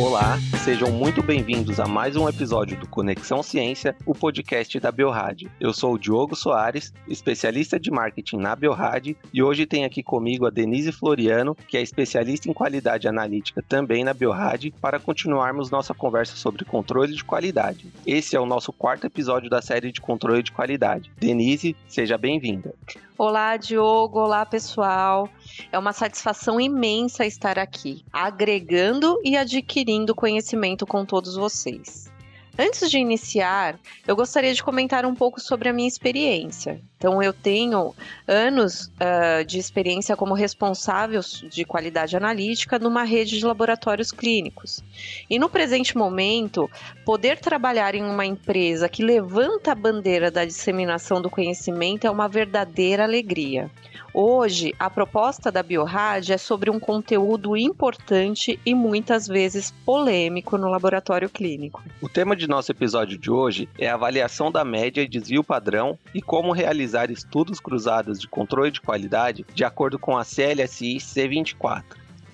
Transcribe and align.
Olá, 0.00 0.38
sejam 0.62 0.92
muito 0.92 1.20
bem-vindos 1.24 1.80
a 1.80 1.86
mais 1.88 2.14
um 2.14 2.28
episódio 2.28 2.78
do 2.78 2.86
Conexão 2.86 3.42
Ciência, 3.42 3.96
o 4.06 4.14
podcast 4.14 4.78
da 4.78 4.92
Biorad. 4.92 5.50
Eu 5.58 5.72
sou 5.72 5.94
o 5.94 5.98
Diogo 5.98 6.36
Soares, 6.36 6.94
especialista 7.08 7.80
de 7.80 7.90
marketing 7.90 8.36
na 8.36 8.54
Biorad, 8.54 9.16
e 9.34 9.42
hoje 9.42 9.66
tem 9.66 9.84
aqui 9.84 10.00
comigo 10.00 10.46
a 10.46 10.50
Denise 10.50 10.92
Floriano, 10.92 11.56
que 11.66 11.76
é 11.76 11.82
especialista 11.82 12.48
em 12.48 12.52
qualidade 12.52 13.08
analítica 13.08 13.60
também 13.60 14.04
na 14.04 14.14
Biorad, 14.14 14.72
para 14.80 15.00
continuarmos 15.00 15.68
nossa 15.68 15.92
conversa 15.92 16.36
sobre 16.36 16.64
controle 16.64 17.12
de 17.12 17.24
qualidade. 17.24 17.92
Esse 18.06 18.36
é 18.36 18.40
o 18.40 18.46
nosso 18.46 18.72
quarto 18.72 19.04
episódio 19.04 19.50
da 19.50 19.60
série 19.60 19.90
de 19.90 20.00
controle 20.00 20.44
de 20.44 20.52
qualidade. 20.52 21.10
Denise, 21.18 21.74
seja 21.88 22.16
bem-vinda. 22.16 22.72
Olá, 23.18 23.56
Diogo. 23.56 24.20
Olá, 24.20 24.46
pessoal. 24.46 25.28
É 25.72 25.76
uma 25.76 25.92
satisfação 25.92 26.60
imensa 26.60 27.26
estar 27.26 27.58
aqui, 27.58 28.04
agregando 28.12 29.20
e 29.24 29.36
adquirindo 29.36 30.14
conhecimento 30.14 30.86
com 30.86 31.04
todos 31.04 31.34
vocês. 31.34 32.12
Antes 32.56 32.88
de 32.88 32.96
iniciar, 32.96 33.76
eu 34.06 34.14
gostaria 34.14 34.54
de 34.54 34.62
comentar 34.62 35.04
um 35.04 35.16
pouco 35.16 35.40
sobre 35.40 35.68
a 35.68 35.72
minha 35.72 35.88
experiência. 35.88 36.80
Então, 36.98 37.22
eu 37.22 37.32
tenho 37.32 37.94
anos 38.26 38.90
uh, 38.96 39.44
de 39.44 39.56
experiência 39.56 40.16
como 40.16 40.34
responsável 40.34 41.20
de 41.48 41.64
qualidade 41.64 42.16
analítica 42.16 42.76
numa 42.76 43.04
rede 43.04 43.38
de 43.38 43.46
laboratórios 43.46 44.10
clínicos. 44.10 44.82
E 45.30 45.38
no 45.38 45.48
presente 45.48 45.96
momento, 45.96 46.68
poder 47.04 47.38
trabalhar 47.38 47.94
em 47.94 48.02
uma 48.02 48.26
empresa 48.26 48.88
que 48.88 49.04
levanta 49.04 49.70
a 49.70 49.76
bandeira 49.76 50.28
da 50.28 50.44
disseminação 50.44 51.22
do 51.22 51.30
conhecimento 51.30 52.04
é 52.04 52.10
uma 52.10 52.26
verdadeira 52.26 53.04
alegria. 53.04 53.70
Hoje, 54.12 54.74
a 54.76 54.90
proposta 54.90 55.52
da 55.52 55.62
Biorad 55.62 56.32
é 56.32 56.38
sobre 56.38 56.68
um 56.68 56.80
conteúdo 56.80 57.56
importante 57.56 58.58
e 58.66 58.74
muitas 58.74 59.28
vezes 59.28 59.70
polêmico 59.70 60.58
no 60.58 60.68
laboratório 60.68 61.28
clínico. 61.28 61.80
O 62.00 62.08
tema 62.08 62.34
de 62.34 62.48
nosso 62.48 62.72
episódio 62.72 63.16
de 63.16 63.30
hoje 63.30 63.68
é 63.78 63.88
avaliação 63.88 64.50
da 64.50 64.64
média 64.64 65.02
e 65.02 65.08
desvio 65.08 65.44
padrão 65.44 65.96
e 66.12 66.20
como 66.20 66.52
realizar 66.52 66.87
estudos 67.10 67.60
cruzados 67.60 68.20
de 68.20 68.28
controle 68.28 68.70
de 68.70 68.80
qualidade 68.80 69.44
de 69.54 69.64
acordo 69.64 69.98
com 69.98 70.16
a 70.16 70.24
CLSI 70.24 70.96
C24. 70.96 71.84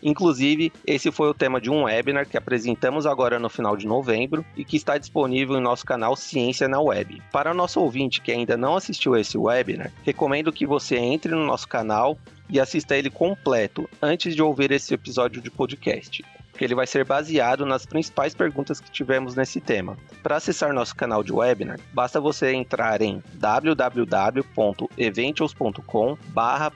Inclusive, 0.03 0.71
esse 0.87 1.11
foi 1.11 1.31
o 1.31 1.35
tema 1.35 1.59
de 1.59 1.71
um 1.71 1.85
webinar 1.85 2.29
que 2.29 2.37
apresentamos 2.37 3.07
agora 3.07 3.39
no 3.39 3.49
final 3.49 3.75
de 3.75 3.87
novembro 3.87 4.45
e 4.55 4.63
que 4.63 4.77
está 4.77 4.99
disponível 4.99 5.57
em 5.57 5.63
nosso 5.63 5.87
canal 5.87 6.15
Ciência 6.15 6.69
na 6.69 6.79
Web. 6.79 7.23
Para 7.33 7.55
nosso 7.55 7.81
ouvinte 7.81 8.21
que 8.21 8.31
ainda 8.31 8.55
não 8.55 8.77
assistiu 8.77 9.17
esse 9.17 9.39
webinar, 9.39 9.91
recomendo 10.05 10.53
que 10.53 10.67
você 10.67 10.97
entre 10.97 11.35
no 11.35 11.47
nosso 11.47 11.67
canal 11.67 12.19
e 12.51 12.61
assista 12.61 12.95
ele 12.95 13.09
completo 13.09 13.89
antes 14.03 14.35
de 14.35 14.43
ouvir 14.43 14.71
esse 14.71 14.93
episódio 14.93 15.41
de 15.41 15.51
podcast 15.51 16.23
que 16.57 16.65
ele 16.65 16.75
vai 16.75 16.87
ser 16.87 17.05
baseado 17.05 17.67
nas 17.67 17.85
principais 17.85 18.35
perguntas 18.35 18.81
que 18.81 18.91
tivemos 18.91 19.35
nesse 19.35 19.61
tema. 19.61 19.99
Para 20.23 20.37
acessar 20.37 20.73
nosso 20.73 20.97
canal 20.97 21.23
de 21.23 21.31
webinar, 21.33 21.79
basta 21.93 22.19
você 22.21 22.53
entrar 22.53 23.03
em 23.03 23.23
www.eventos.com 23.35 26.17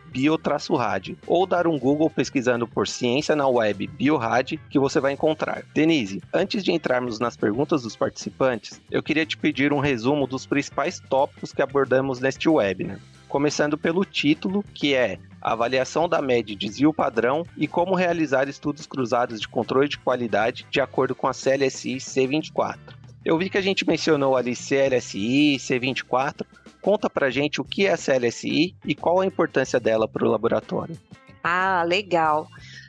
bio-rádio 0.07 1.17
ou 1.27 1.47
dar 1.47 1.67
um 1.67 1.79
Google 1.79 2.11
pesquisando 2.11 2.67
por 2.67 2.89
Ciência 2.89 3.37
na 3.37 3.47
Web 3.47 3.87
Biorad 3.87 4.59
que 4.71 4.79
você 4.79 5.01
vai 5.01 5.13
encontrar. 5.13 5.65
Denise, 5.75 6.23
antes 6.33 6.65
de 6.65 6.73
entrarmos 6.73 7.19
nas 7.19 7.37
perguntas 7.37 7.83
dos 7.83 7.97
participantes, 7.97 8.81
eu 8.91 9.03
queria 9.03 9.27
te 9.27 9.37
pedir 9.37 9.71
um 9.73 9.81
resumo 9.81 10.27
dos 10.27 10.47
principais 10.47 11.01
tópicos 11.01 11.53
que 11.53 11.61
abordamos 11.63 12.21
neste 12.21 12.49
webinar 12.49 12.99
começando 13.29 13.77
pelo 13.77 14.05
título, 14.05 14.65
que 14.75 14.95
é 14.95 15.19
avaliação 15.41 16.09
da 16.09 16.21
média 16.21 16.57
de 16.57 16.67
desvio 16.67 16.93
padrão 16.93 17.45
e 17.57 17.69
como 17.69 17.95
realizar 17.95 18.49
estudos 18.49 18.87
cruzados 18.87 19.41
de 19.41 19.49
controle 19.49 19.89
de 19.89 19.99
qualidade 19.99 20.67
de 20.71 20.81
acordo 20.81 21.15
com 21.15 21.29
a 21.29 21.33
CLSI 21.33 21.97
C24. 21.97 22.79
Eu 23.25 23.39
vi 23.39 23.51
que 23.51 23.59
a 23.59 23.63
gente 23.63 23.87
mencionou 23.87 24.37
ali 24.37 24.55
CLSI, 24.57 25.57
C24. 25.59 26.47
Conta 26.81 27.11
pra 27.11 27.31
gente 27.31 27.61
o 27.61 27.65
que 27.65 27.87
é 27.87 27.93
a 27.93 27.99
CLSI 27.99 28.75
e 28.85 28.95
qual 28.95 29.21
a 29.21 29.27
importância 29.27 29.79
dela 29.79 30.09
para 30.09 30.27
o 30.27 30.31
laboratório. 30.31 30.97
Ah, 31.43 31.85
legal. 31.87 32.49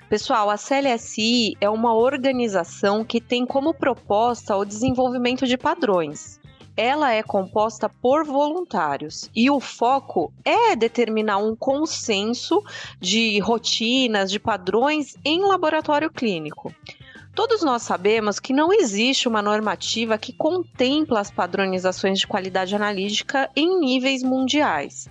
Pessoal, 0.09 0.49
a 0.49 0.57
CLSI 0.57 1.55
é 1.59 1.69
uma 1.69 1.93
organização 1.93 3.03
que 3.03 3.19
tem 3.21 3.45
como 3.45 3.73
proposta 3.73 4.55
o 4.55 4.65
desenvolvimento 4.65 5.45
de 5.45 5.57
padrões 5.57 6.39
ela 6.79 7.11
é 7.11 7.21
composta 7.21 7.89
por 7.89 8.23
voluntários 8.23 9.29
e 9.35 9.51
o 9.51 9.59
foco 9.59 10.31
é 10.45 10.77
determinar 10.77 11.37
um 11.37 11.53
consenso 11.53 12.63
de 13.01 13.37
rotinas, 13.39 14.31
de 14.31 14.39
padrões 14.39 15.17
em 15.25 15.41
laboratório 15.41 16.09
clínico. 16.09 16.73
Todos 17.35 17.63
nós 17.63 17.81
sabemos 17.81 18.39
que 18.39 18.53
não 18.53 18.71
existe 18.71 19.27
uma 19.27 19.41
normativa 19.41 20.17
que 20.17 20.31
contempla 20.31 21.19
as 21.19 21.29
padronizações 21.29 22.17
de 22.17 22.27
qualidade 22.27 22.73
analítica 22.73 23.49
em 23.57 23.77
níveis 23.77 24.23
mundiais. 24.23 25.09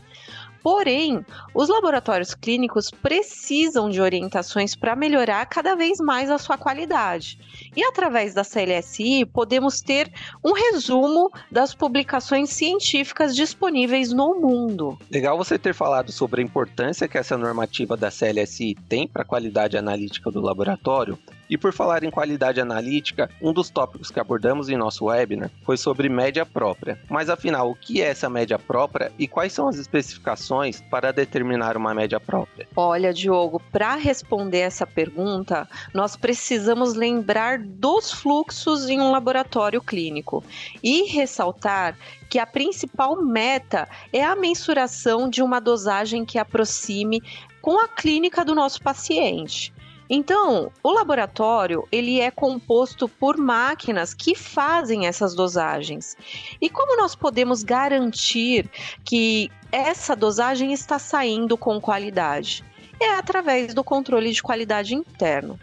Porém, 0.69 1.25
os 1.55 1.71
laboratórios 1.71 2.35
clínicos 2.35 2.91
precisam 2.91 3.89
de 3.89 4.03
orientações 4.03 4.77
para 4.77 4.95
melhorar 4.95 5.47
cada 5.47 5.75
vez 5.75 5.99
mais 5.99 6.31
a 6.31 6.37
sua 6.37 6.59
qualidade. 6.59 7.39
E 7.75 7.83
através 7.83 8.35
da 8.35 8.45
CLSI, 8.45 9.25
podemos 9.25 9.81
ter 9.81 10.13
um 10.45 10.53
resumo 10.53 11.33
das 11.51 11.75
publicações 11.75 12.51
científicas 12.51 13.35
disponíveis 13.35 14.13
no 14.13 14.39
mundo. 14.39 14.99
Legal 15.11 15.39
você 15.39 15.59
ter 15.59 15.73
falado 15.73 16.13
sobre 16.13 16.43
a 16.43 16.45
importância 16.45 17.09
que 17.09 17.17
essa 17.17 17.39
normativa 17.39 17.97
da 17.97 18.11
CLSI 18.11 18.77
tem 18.91 19.09
para 19.09 19.23
a 19.23 19.27
qualidade 19.27 19.79
analítica 19.79 20.31
do 20.31 20.43
laboratório, 20.43 21.19
e 21.49 21.57
por 21.57 21.73
falar 21.73 22.05
em 22.05 22.11
qualidade 22.11 22.61
analítica, 22.61 23.31
um 23.41 23.53
dos 23.53 23.71
tópicos 23.71 24.11
que 24.11 24.21
abordamos 24.21 24.69
em 24.69 24.77
nosso 24.77 25.07
webinar 25.07 25.51
foi 25.65 25.77
sobre 25.77 26.09
média 26.09 26.45
própria. 26.45 26.99
Mas 27.09 27.31
afinal, 27.31 27.71
o 27.71 27.75
que 27.75 28.03
é 28.03 28.09
essa 28.09 28.29
média 28.29 28.59
própria 28.59 29.13
e 29.19 29.27
quais 29.27 29.53
são 29.53 29.69
as 29.69 29.77
especificações 29.77 30.81
para 30.91 31.13
determinar 31.13 31.77
uma 31.77 31.95
média 31.95 32.21
própria? 32.21 32.69
Olha, 32.77 33.13
Diogo, 33.13 33.61
para 33.73 33.95
responder 33.97 34.59
essa 34.59 34.87
pergunta, 34.87 35.69
nós 35.95 36.17
precisamos 36.17 36.95
lembrar 36.95 37.59
dos 37.59 38.13
fluxos 38.13 38.89
em 38.89 39.01
um 39.01 39.11
laboratório 39.11 39.81
clínico 39.81 40.45
e 40.83 41.05
ressaltar 41.05 41.97
que 42.29 42.39
a 42.39 42.47
principal 42.47 43.17
meta 43.23 43.89
é 44.13 44.23
a 44.23 44.37
mensuração 44.37 45.29
de 45.29 45.43
uma 45.43 45.61
dosagem 45.61 46.25
que 46.25 46.39
aproxime 46.39 47.23
com 47.63 47.79
a 47.79 47.89
clínica 47.89 48.45
do 48.45 48.55
nosso 48.55 48.83
paciente. 48.83 49.73
Então, 50.11 50.73
o 50.83 50.91
laboratório 50.91 51.87
ele 51.93 52.21
é 52.21 52.31
composto 52.31 53.09
por 53.09 53.37
máquinas 53.37 54.15
que 54.15 54.35
fazem 54.35 55.07
essas 55.07 55.35
dosagens. 55.35 56.17
E 56.61 56.71
como 56.71 56.97
nós 56.97 57.15
podemos 57.15 57.63
garantir 57.63 58.71
que 59.05 59.51
essa 59.71 60.17
dosagem 60.17 60.73
está 60.73 60.99
saindo 60.99 61.59
com 61.59 61.81
qualidade? 61.81 62.65
É 63.01 63.11
através 63.11 63.75
do 63.75 63.85
controle 63.85 64.33
de 64.33 64.43
qualidade 64.43 64.95
interno. 64.95 65.59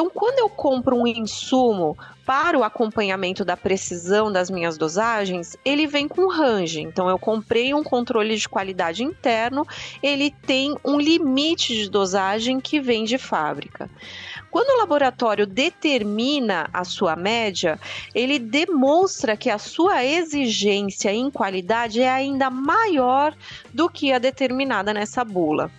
Então, 0.00 0.10
quando 0.14 0.38
eu 0.38 0.48
compro 0.48 0.96
um 0.96 1.06
insumo 1.06 1.94
para 2.24 2.58
o 2.58 2.64
acompanhamento 2.64 3.44
da 3.44 3.54
precisão 3.54 4.32
das 4.32 4.48
minhas 4.48 4.78
dosagens, 4.78 5.58
ele 5.62 5.86
vem 5.86 6.08
com 6.08 6.26
range. 6.26 6.80
Então, 6.80 7.10
eu 7.10 7.18
comprei 7.18 7.74
um 7.74 7.84
controle 7.84 8.34
de 8.34 8.48
qualidade 8.48 9.04
interno, 9.04 9.66
ele 10.02 10.30
tem 10.30 10.74
um 10.82 10.98
limite 10.98 11.74
de 11.74 11.90
dosagem 11.90 12.60
que 12.60 12.80
vem 12.80 13.04
de 13.04 13.18
fábrica. 13.18 13.90
Quando 14.50 14.70
o 14.70 14.78
laboratório 14.78 15.46
determina 15.46 16.70
a 16.72 16.82
sua 16.82 17.14
média, 17.14 17.78
ele 18.14 18.38
demonstra 18.38 19.36
que 19.36 19.50
a 19.50 19.58
sua 19.58 20.02
exigência 20.02 21.12
em 21.12 21.30
qualidade 21.30 22.00
é 22.00 22.08
ainda 22.08 22.48
maior 22.48 23.36
do 23.74 23.86
que 23.90 24.14
a 24.14 24.18
determinada 24.18 24.94
nessa 24.94 25.22
bula. 25.22 25.70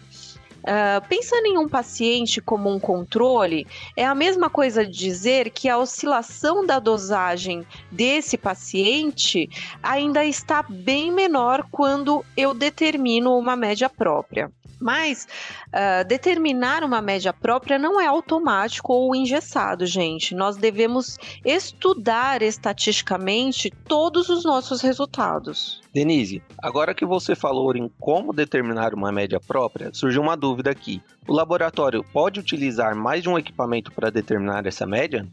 Uh, 0.61 1.07
pensando 1.07 1.47
em 1.47 1.57
um 1.57 1.67
paciente 1.67 2.39
como 2.39 2.69
um 2.69 2.79
controle, 2.79 3.65
é 3.95 4.05
a 4.05 4.13
mesma 4.13 4.49
coisa 4.49 4.85
de 4.85 4.91
dizer 4.91 5.49
que 5.49 5.67
a 5.67 5.77
oscilação 5.77 6.65
da 6.65 6.79
dosagem 6.79 7.65
desse 7.91 8.37
paciente 8.37 9.49
ainda 9.81 10.23
está 10.23 10.63
bem 10.67 11.11
menor 11.11 11.65
quando 11.71 12.23
eu 12.37 12.53
determino 12.53 13.37
uma 13.37 13.55
média 13.55 13.89
própria. 13.89 14.51
Mas 14.81 15.27
uh, 15.67 16.03
determinar 16.07 16.83
uma 16.83 17.01
média 17.01 17.31
própria 17.31 17.77
não 17.77 18.01
é 18.01 18.07
automático 18.07 18.91
ou 18.91 19.15
engessado, 19.15 19.85
gente. 19.85 20.33
Nós 20.33 20.57
devemos 20.57 21.17
estudar 21.45 22.41
estatisticamente 22.41 23.69
todos 23.87 24.27
os 24.29 24.43
nossos 24.43 24.81
resultados. 24.81 25.79
Denise, 25.93 26.41
agora 26.57 26.95
que 26.95 27.05
você 27.05 27.35
falou 27.35 27.75
em 27.75 27.89
como 27.99 28.33
determinar 28.33 28.93
uma 28.93 29.11
média 29.11 29.39
própria, 29.39 29.91
surgiu 29.93 30.21
uma 30.21 30.35
dúvida 30.35 30.71
aqui. 30.71 31.01
O 31.27 31.33
laboratório 31.33 32.03
pode 32.11 32.39
utilizar 32.39 32.95
mais 32.95 33.21
de 33.21 33.29
um 33.29 33.37
equipamento 33.37 33.91
para 33.91 34.09
determinar 34.09 34.65
essa 34.65 34.85
média? 34.87 35.27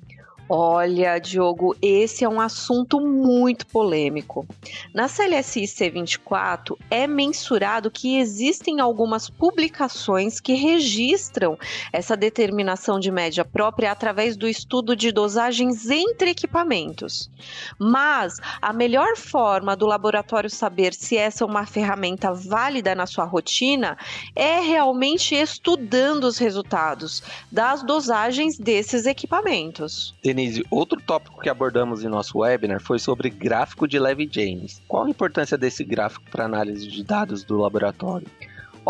Olha, 0.50 1.18
Diogo, 1.18 1.76
esse 1.82 2.24
é 2.24 2.28
um 2.28 2.40
assunto 2.40 2.98
muito 3.00 3.66
polêmico. 3.66 4.46
Na 4.94 5.06
CLSI 5.06 5.64
C24 5.64 6.74
é 6.90 7.06
mensurado 7.06 7.90
que 7.90 8.18
existem 8.18 8.80
algumas 8.80 9.28
publicações 9.28 10.40
que 10.40 10.54
registram 10.54 11.58
essa 11.92 12.16
determinação 12.16 12.98
de 12.98 13.10
média 13.10 13.44
própria 13.44 13.92
através 13.92 14.38
do 14.38 14.48
estudo 14.48 14.96
de 14.96 15.12
dosagens 15.12 15.90
entre 15.90 16.30
equipamentos. 16.30 17.30
Mas 17.78 18.38
a 18.62 18.72
melhor 18.72 19.18
forma 19.18 19.76
do 19.76 19.84
laboratório 19.84 20.48
saber 20.48 20.94
se 20.94 21.14
essa 21.14 21.44
é 21.44 21.46
uma 21.46 21.66
ferramenta 21.66 22.32
válida 22.32 22.94
na 22.94 23.06
sua 23.06 23.24
rotina 23.24 23.98
é 24.34 24.60
realmente 24.60 25.34
estudando 25.34 26.24
os 26.24 26.38
resultados 26.38 27.22
das 27.52 27.82
dosagens 27.82 28.58
desses 28.58 29.04
equipamentos. 29.04 30.14
Denise, 30.38 30.64
outro 30.70 31.00
tópico 31.00 31.40
que 31.40 31.48
abordamos 31.48 32.04
em 32.04 32.08
nosso 32.08 32.38
webinar 32.38 32.80
foi 32.80 33.00
sobre 33.00 33.28
gráfico 33.28 33.88
de 33.88 33.98
Levy 33.98 34.28
James. 34.30 34.80
Qual 34.86 35.04
a 35.04 35.10
importância 35.10 35.58
desse 35.58 35.82
gráfico 35.82 36.30
para 36.30 36.44
análise 36.44 36.86
de 36.86 37.02
dados 37.02 37.42
do 37.42 37.58
laboratório? 37.58 38.28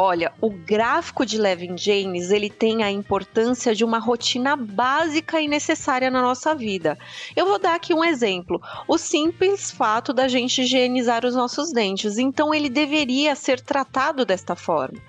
Olha, 0.00 0.32
o 0.40 0.48
gráfico 0.48 1.26
de 1.26 1.36
Levin 1.36 1.76
James, 1.76 2.30
ele 2.30 2.48
tem 2.48 2.84
a 2.84 2.90
importância 2.90 3.74
de 3.74 3.84
uma 3.84 3.98
rotina 3.98 4.54
básica 4.54 5.40
e 5.40 5.48
necessária 5.48 6.08
na 6.08 6.22
nossa 6.22 6.54
vida. 6.54 6.96
Eu 7.34 7.46
vou 7.46 7.58
dar 7.58 7.74
aqui 7.74 7.92
um 7.92 8.04
exemplo. 8.04 8.62
O 8.86 8.96
simples 8.96 9.72
fato 9.72 10.12
da 10.12 10.28
gente 10.28 10.62
higienizar 10.62 11.26
os 11.26 11.34
nossos 11.34 11.72
dentes. 11.72 12.16
Então, 12.16 12.54
ele 12.54 12.68
deveria 12.68 13.34
ser 13.34 13.60
tratado 13.60 14.24
desta 14.24 14.54
forma. 14.54 15.00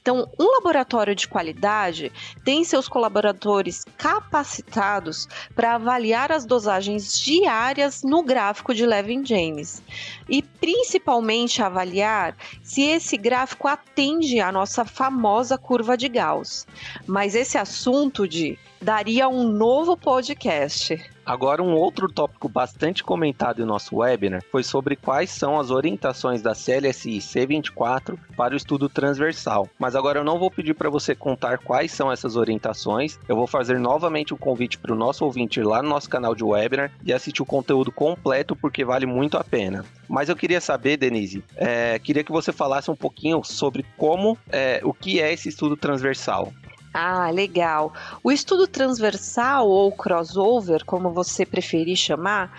Então, 0.00 0.28
um 0.36 0.54
laboratório 0.56 1.14
de 1.14 1.28
qualidade 1.28 2.10
tem 2.44 2.64
seus 2.64 2.88
colaboradores 2.88 3.84
capacitados 3.96 5.28
para 5.54 5.76
avaliar 5.76 6.32
as 6.32 6.44
dosagens 6.44 7.16
diárias 7.16 8.02
no 8.02 8.24
gráfico 8.24 8.74
de 8.74 8.84
Levin 8.84 9.24
James. 9.24 9.80
E 10.28 10.42
principalmente 10.42 11.62
avaliar 11.62 12.36
se 12.60 12.82
esse 12.82 13.16
gráfico 13.16 13.68
atende 13.68 14.31
a 14.40 14.52
nossa 14.52 14.84
famosa 14.84 15.58
curva 15.58 15.96
de 15.96 16.08
Gauss. 16.08 16.66
Mas 17.06 17.34
esse 17.34 17.58
assunto 17.58 18.26
de 18.26 18.58
daria 18.80 19.28
um 19.28 19.44
novo 19.44 19.96
podcast. 19.96 20.98
Agora, 21.24 21.62
um 21.62 21.74
outro 21.74 22.08
tópico 22.08 22.48
bastante 22.48 23.04
comentado 23.04 23.62
em 23.62 23.64
nosso 23.64 23.96
webinar 23.96 24.42
foi 24.50 24.64
sobre 24.64 24.96
quais 24.96 25.30
são 25.30 25.58
as 25.58 25.70
orientações 25.70 26.42
da 26.42 26.52
CLSI 26.52 27.18
C24 27.18 28.18
para 28.36 28.54
o 28.54 28.56
estudo 28.56 28.88
transversal. 28.88 29.68
Mas 29.78 29.94
agora 29.94 30.18
eu 30.18 30.24
não 30.24 30.38
vou 30.38 30.50
pedir 30.50 30.74
para 30.74 30.90
você 30.90 31.14
contar 31.14 31.58
quais 31.58 31.92
são 31.92 32.10
essas 32.10 32.34
orientações, 32.34 33.18
eu 33.28 33.36
vou 33.36 33.46
fazer 33.46 33.78
novamente 33.78 34.34
um 34.34 34.36
convite 34.36 34.78
para 34.78 34.92
o 34.92 34.96
nosso 34.96 35.24
ouvinte 35.24 35.60
ir 35.60 35.64
lá 35.64 35.80
no 35.80 35.88
nosso 35.88 36.10
canal 36.10 36.34
de 36.34 36.42
webinar 36.42 36.90
e 37.04 37.12
assistir 37.12 37.42
o 37.42 37.46
conteúdo 37.46 37.92
completo, 37.92 38.56
porque 38.56 38.84
vale 38.84 39.06
muito 39.06 39.36
a 39.36 39.44
pena. 39.44 39.84
Mas 40.08 40.28
eu 40.28 40.36
queria 40.36 40.60
saber, 40.60 40.96
Denise, 40.96 41.44
é, 41.56 41.98
queria 41.98 42.24
que 42.24 42.32
você 42.32 42.52
falasse 42.52 42.90
um 42.90 42.96
pouquinho 42.96 43.42
sobre 43.44 43.84
como, 43.96 44.36
é, 44.50 44.80
o 44.82 44.92
que 44.92 45.20
é 45.20 45.32
esse 45.32 45.48
estudo 45.48 45.76
transversal. 45.76 46.52
Ah, 46.94 47.30
legal. 47.30 47.94
O 48.22 48.30
estudo 48.30 48.66
transversal 48.66 49.66
ou 49.66 49.90
crossover, 49.90 50.84
como 50.84 51.10
você 51.10 51.46
preferir 51.46 51.96
chamar, 51.96 52.52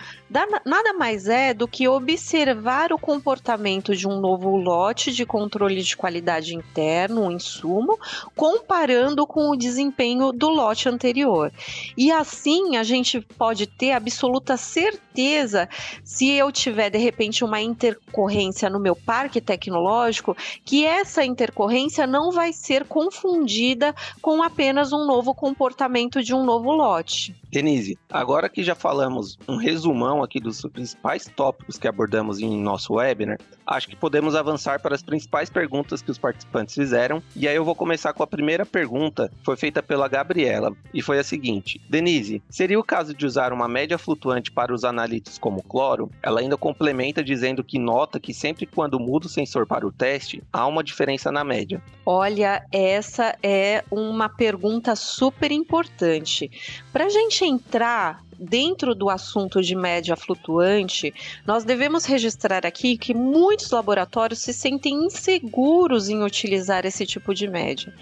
nada 0.64 0.92
mais 0.92 1.28
é 1.28 1.54
do 1.54 1.68
que 1.68 1.86
observar 1.86 2.92
o 2.92 2.98
comportamento 2.98 3.94
de 3.94 4.08
um 4.08 4.18
novo 4.18 4.56
lote 4.56 5.12
de 5.12 5.24
controle 5.24 5.80
de 5.82 5.96
qualidade 5.96 6.56
interno, 6.56 7.22
um 7.22 7.30
insumo, 7.30 7.96
comparando 8.34 9.24
com 9.24 9.50
o 9.50 9.56
desempenho 9.56 10.32
do 10.32 10.48
lote 10.48 10.88
anterior. 10.88 11.52
E 11.96 12.10
assim 12.10 12.76
a 12.76 12.82
gente 12.82 13.20
pode 13.20 13.68
ter 13.68 13.92
absoluta 13.92 14.56
certeza 14.56 15.68
se 16.02 16.28
eu 16.28 16.50
tiver 16.50 16.90
de 16.90 16.98
repente 16.98 17.44
uma 17.44 17.60
intercorrência 17.60 18.68
no 18.68 18.80
meu 18.80 18.96
parque 18.96 19.40
tecnológico, 19.40 20.36
que 20.64 20.84
essa 20.84 21.24
intercorrência 21.24 22.04
não 22.04 22.32
vai 22.32 22.52
ser 22.52 22.84
confundida 22.84 23.94
com 24.24 24.42
apenas 24.42 24.90
um 24.90 25.04
novo 25.04 25.34
comportamento 25.34 26.22
de 26.22 26.32
um 26.32 26.42
novo 26.46 26.72
lote. 26.72 27.36
Denise, 27.50 27.98
agora 28.10 28.48
que 28.48 28.62
já 28.62 28.74
falamos 28.74 29.38
um 29.46 29.56
resumão 29.56 30.22
aqui 30.22 30.40
dos 30.40 30.62
principais 30.62 31.26
tópicos 31.26 31.76
que 31.76 31.86
abordamos 31.86 32.40
em 32.40 32.58
nosso 32.58 32.94
webinar, 32.94 33.38
acho 33.66 33.86
que 33.86 33.94
podemos 33.94 34.34
avançar 34.34 34.80
para 34.80 34.94
as 34.94 35.02
principais 35.02 35.50
perguntas 35.50 36.00
que 36.00 36.10
os 36.10 36.16
participantes 36.16 36.74
fizeram. 36.74 37.22
E 37.36 37.46
aí 37.46 37.54
eu 37.54 37.66
vou 37.66 37.74
começar 37.74 38.14
com 38.14 38.22
a 38.22 38.26
primeira 38.26 38.64
pergunta, 38.64 39.30
foi 39.44 39.58
feita 39.58 39.82
pela 39.82 40.08
Gabriela, 40.08 40.74
e 40.94 41.02
foi 41.02 41.18
a 41.18 41.22
seguinte: 41.22 41.78
Denise, 41.86 42.42
seria 42.48 42.80
o 42.80 42.82
caso 42.82 43.12
de 43.12 43.26
usar 43.26 43.52
uma 43.52 43.68
média 43.68 43.98
flutuante 43.98 44.50
para 44.50 44.72
os 44.72 44.84
analitos 44.84 45.36
como 45.36 45.62
cloro? 45.62 46.10
Ela 46.22 46.40
ainda 46.40 46.56
complementa 46.56 47.22
dizendo 47.22 47.62
que 47.62 47.78
nota 47.78 48.18
que 48.18 48.32
sempre 48.32 48.64
quando 48.64 48.98
muda 48.98 49.26
o 49.26 49.30
sensor 49.30 49.66
para 49.66 49.86
o 49.86 49.92
teste, 49.92 50.42
há 50.50 50.66
uma 50.66 50.82
diferença 50.82 51.30
na 51.30 51.44
média. 51.44 51.82
Olha, 52.06 52.66
essa 52.72 53.36
é 53.42 53.84
uma 53.90 54.13
pergunta 54.28 54.94
super 54.94 55.50
importante. 55.50 56.50
Para 56.92 57.06
a 57.06 57.08
gente 57.08 57.44
entrar 57.44 58.22
dentro 58.38 58.94
do 58.94 59.08
assunto 59.08 59.62
de 59.62 59.74
média 59.74 60.16
flutuante, 60.16 61.12
nós 61.46 61.64
devemos 61.64 62.04
registrar 62.04 62.66
aqui 62.66 62.96
que 62.96 63.14
muitos 63.14 63.70
laboratórios 63.70 64.40
se 64.40 64.52
sentem 64.52 65.06
inseguros 65.06 66.08
em 66.08 66.22
utilizar 66.22 66.84
esse 66.84 67.06
tipo 67.06 67.34
de 67.34 67.48
média, 67.48 67.94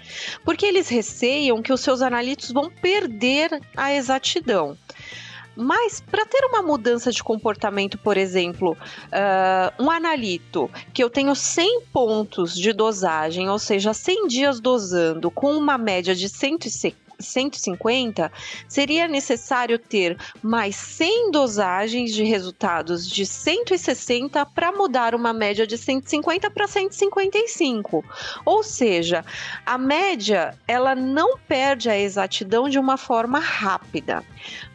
porque 0.43 0.65
eles 0.65 0.89
receiam 0.89 1.61
que 1.61 1.73
os 1.73 1.81
seus 1.81 2.01
analitos 2.01 2.51
vão 2.51 2.69
perder 2.69 3.61
a 3.75 3.93
exatidão. 3.93 4.77
Mas 5.55 6.01
para 6.01 6.25
ter 6.25 6.45
uma 6.45 6.61
mudança 6.61 7.11
de 7.11 7.23
comportamento, 7.23 7.97
por 7.97 8.17
exemplo, 8.17 8.71
uh, 8.73 9.83
um 9.83 9.89
analito 9.89 10.69
que 10.93 11.03
eu 11.03 11.09
tenho 11.09 11.35
100 11.35 11.81
pontos 11.93 12.55
de 12.55 12.73
dosagem, 12.73 13.49
ou 13.49 13.59
seja, 13.59 13.93
100 13.93 14.27
dias 14.27 14.59
dosando 14.59 15.29
com 15.29 15.55
uma 15.55 15.77
média 15.77 16.15
de 16.15 16.27
150 16.27 17.03
150, 17.23 18.31
seria 18.67 19.07
necessário 19.07 19.79
ter 19.79 20.17
mais 20.41 20.75
100 20.75 21.31
dosagens 21.31 22.13
de 22.13 22.23
resultados 22.23 23.09
de 23.09 23.25
160 23.25 24.45
para 24.47 24.71
mudar 24.71 25.15
uma 25.15 25.33
média 25.33 25.65
de 25.65 25.77
150 25.77 26.51
para 26.51 26.67
155. 26.67 28.03
Ou 28.45 28.63
seja, 28.63 29.25
a 29.65 29.77
média 29.77 30.57
ela 30.67 30.93
não 30.93 31.37
perde 31.37 31.89
a 31.89 31.97
exatidão 31.97 32.69
de 32.69 32.77
uma 32.77 32.97
forma 32.97 33.39
rápida. 33.39 34.23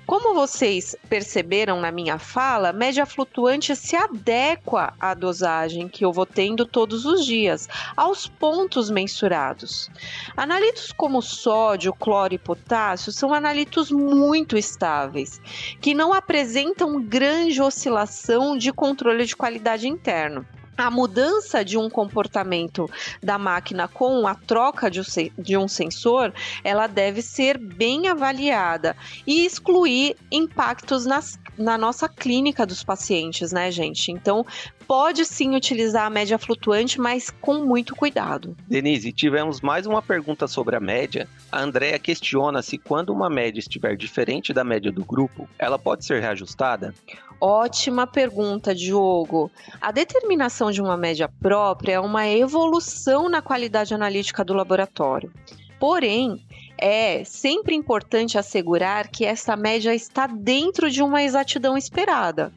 Como 0.08 0.32
vocês 0.32 0.96
perceberam 1.06 1.82
na 1.82 1.92
minha 1.92 2.18
fala, 2.18 2.72
média 2.72 3.04
flutuante 3.04 3.76
se 3.76 3.94
adequa 3.94 4.94
à 4.98 5.12
dosagem 5.12 5.86
que 5.86 6.02
eu 6.02 6.10
vou 6.10 6.24
tendo 6.24 6.64
todos 6.64 7.04
os 7.04 7.26
dias, 7.26 7.68
aos 7.94 8.26
pontos 8.26 8.88
mensurados. 8.88 9.90
Analitos 10.34 10.92
como 10.92 11.20
sódio, 11.20 11.92
cloro 11.92 12.32
e 12.32 12.38
potássio 12.38 13.12
são 13.12 13.34
analitos 13.34 13.90
muito 13.90 14.56
estáveis, 14.56 15.42
que 15.78 15.92
não 15.92 16.14
apresentam 16.14 17.02
grande 17.02 17.60
oscilação 17.60 18.56
de 18.56 18.72
controle 18.72 19.26
de 19.26 19.36
qualidade 19.36 19.86
interno 19.86 20.46
a 20.78 20.88
mudança 20.92 21.64
de 21.64 21.76
um 21.76 21.90
comportamento 21.90 22.88
da 23.20 23.36
máquina 23.36 23.88
com 23.88 24.28
a 24.28 24.34
troca 24.36 24.88
de 24.88 25.56
um 25.56 25.66
sensor, 25.66 26.32
ela 26.62 26.86
deve 26.86 27.20
ser 27.20 27.58
bem 27.58 28.06
avaliada 28.06 28.96
e 29.26 29.44
excluir 29.44 30.14
impactos 30.30 31.04
nas, 31.04 31.36
na 31.58 31.76
nossa 31.76 32.08
clínica 32.08 32.64
dos 32.64 32.84
pacientes, 32.84 33.50
né, 33.50 33.72
gente? 33.72 34.12
Então, 34.12 34.46
pode 34.86 35.24
sim 35.24 35.56
utilizar 35.56 36.06
a 36.06 36.10
média 36.10 36.38
flutuante, 36.38 37.00
mas 37.00 37.28
com 37.28 37.64
muito 37.64 37.96
cuidado. 37.96 38.56
Denise, 38.68 39.12
tivemos 39.12 39.60
mais 39.60 39.84
uma 39.84 40.00
pergunta 40.00 40.46
sobre 40.46 40.76
a 40.76 40.80
média. 40.80 41.28
A 41.50 41.60
Andrea 41.60 41.98
questiona 41.98 42.62
se 42.62 42.78
quando 42.78 43.10
uma 43.10 43.28
média 43.28 43.58
estiver 43.58 43.96
diferente 43.96 44.52
da 44.52 44.62
média 44.62 44.92
do 44.92 45.04
grupo, 45.04 45.48
ela 45.58 45.78
pode 45.78 46.04
ser 46.04 46.22
reajustada? 46.22 46.94
Ótima 47.40 48.04
pergunta, 48.04 48.74
Diogo. 48.74 49.50
A 49.80 49.92
determinação 49.92 50.72
de 50.72 50.82
uma 50.82 50.96
média 50.96 51.28
própria 51.40 51.94
é 51.94 52.00
uma 52.00 52.26
evolução 52.26 53.28
na 53.28 53.40
qualidade 53.40 53.94
analítica 53.94 54.44
do 54.44 54.52
laboratório. 54.52 55.32
Porém, 55.78 56.44
é 56.76 57.22
sempre 57.24 57.76
importante 57.76 58.36
assegurar 58.36 59.08
que 59.08 59.24
essa 59.24 59.54
média 59.56 59.94
está 59.94 60.26
dentro 60.26 60.90
de 60.90 61.00
uma 61.00 61.22
exatidão 61.22 61.76
esperada. 61.76 62.52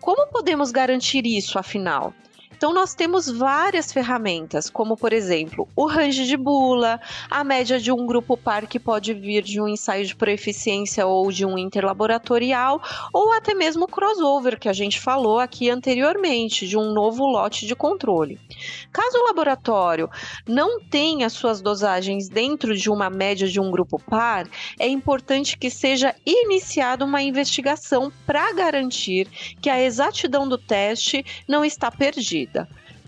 Como 0.00 0.26
podemos 0.28 0.70
garantir 0.70 1.26
isso, 1.26 1.58
afinal? 1.58 2.14
Então, 2.62 2.72
nós 2.72 2.94
temos 2.94 3.26
várias 3.26 3.92
ferramentas, 3.92 4.70
como, 4.70 4.96
por 4.96 5.12
exemplo, 5.12 5.68
o 5.74 5.84
range 5.84 6.24
de 6.26 6.36
bula, 6.36 7.00
a 7.28 7.42
média 7.42 7.80
de 7.80 7.90
um 7.90 8.06
grupo 8.06 8.36
par 8.36 8.68
que 8.68 8.78
pode 8.78 9.12
vir 9.12 9.42
de 9.42 9.60
um 9.60 9.66
ensaio 9.66 10.06
de 10.06 10.14
proeficiência 10.14 11.04
ou 11.04 11.32
de 11.32 11.44
um 11.44 11.58
interlaboratorial, 11.58 12.80
ou 13.12 13.32
até 13.32 13.52
mesmo 13.52 13.88
crossover, 13.88 14.60
que 14.60 14.68
a 14.68 14.72
gente 14.72 15.00
falou 15.00 15.40
aqui 15.40 15.68
anteriormente, 15.70 16.68
de 16.68 16.78
um 16.78 16.92
novo 16.92 17.26
lote 17.26 17.66
de 17.66 17.74
controle. 17.74 18.38
Caso 18.92 19.18
o 19.18 19.26
laboratório 19.26 20.08
não 20.46 20.78
tenha 20.78 21.28
suas 21.28 21.60
dosagens 21.60 22.28
dentro 22.28 22.76
de 22.76 22.88
uma 22.88 23.10
média 23.10 23.48
de 23.48 23.58
um 23.58 23.72
grupo 23.72 23.98
par, 23.98 24.46
é 24.78 24.86
importante 24.86 25.58
que 25.58 25.68
seja 25.68 26.14
iniciada 26.24 27.04
uma 27.04 27.22
investigação 27.22 28.12
para 28.24 28.52
garantir 28.52 29.26
que 29.60 29.68
a 29.68 29.82
exatidão 29.82 30.48
do 30.48 30.56
teste 30.56 31.24
não 31.48 31.64
está 31.64 31.90
perdida. 31.90 32.51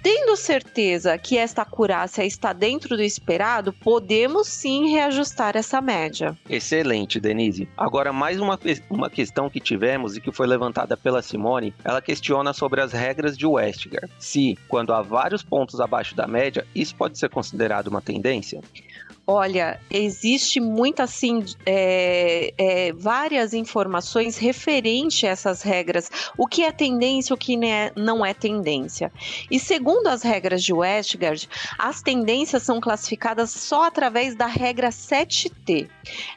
Tendo 0.05 0.37
certeza 0.37 1.17
que 1.17 1.39
esta 1.39 1.63
acurácia 1.63 2.27
está 2.27 2.53
dentro 2.53 2.95
do 2.95 3.03
esperado, 3.03 3.73
podemos 3.73 4.49
sim 4.49 4.91
reajustar 4.91 5.57
essa 5.57 5.81
média. 5.81 6.37
Excelente, 6.47 7.19
Denise. 7.19 7.67
Agora, 7.75 8.13
mais 8.13 8.39
uma, 8.39 8.61
uma 8.91 9.09
questão 9.09 9.49
que 9.49 9.59
tivemos 9.59 10.15
e 10.15 10.21
que 10.21 10.31
foi 10.31 10.47
levantada 10.47 10.95
pela 10.95 11.23
Simone, 11.23 11.73
ela 11.83 12.03
questiona 12.03 12.53
sobre 12.53 12.83
as 12.83 12.93
regras 12.93 13.35
de 13.35 13.47
Westgard. 13.47 14.13
Se, 14.19 14.59
quando 14.69 14.93
há 14.93 15.01
vários 15.01 15.43
pontos 15.43 15.81
abaixo 15.81 16.15
da 16.15 16.27
média, 16.27 16.67
isso 16.75 16.95
pode 16.95 17.19
ser 17.19 17.31
considerado 17.31 17.87
uma 17.89 18.03
tendência? 18.03 18.61
Olha, 19.27 19.81
existe 19.91 20.61
muita 20.61 21.05
assim, 21.05 21.43
é, 21.65 22.53
é, 22.59 22.93
várias 22.93 23.55
informações 23.55 24.37
referente 24.37 25.27
a 25.27 25.31
essas 25.31 25.63
regras. 25.63 26.11
O 26.37 26.47
que 26.47 26.63
é 26.63 26.71
tendência, 26.71 27.33
o 27.33 27.39
que 27.39 27.57
é, 27.65 27.91
não 27.97 28.25
é 28.25 28.35
tendência. 28.35 29.11
E 29.51 29.59
segundo 29.59 30.09
as 30.09 30.23
regras 30.23 30.63
de 30.63 30.75
Westgard, 30.75 31.49
as 31.79 32.03
tendências 32.03 32.65
são 32.65 32.83
classificadas 32.83 33.51
só 33.51 33.85
através 33.85 34.35
da 34.35 34.47
regra 34.47 34.91
7T. 34.91 35.89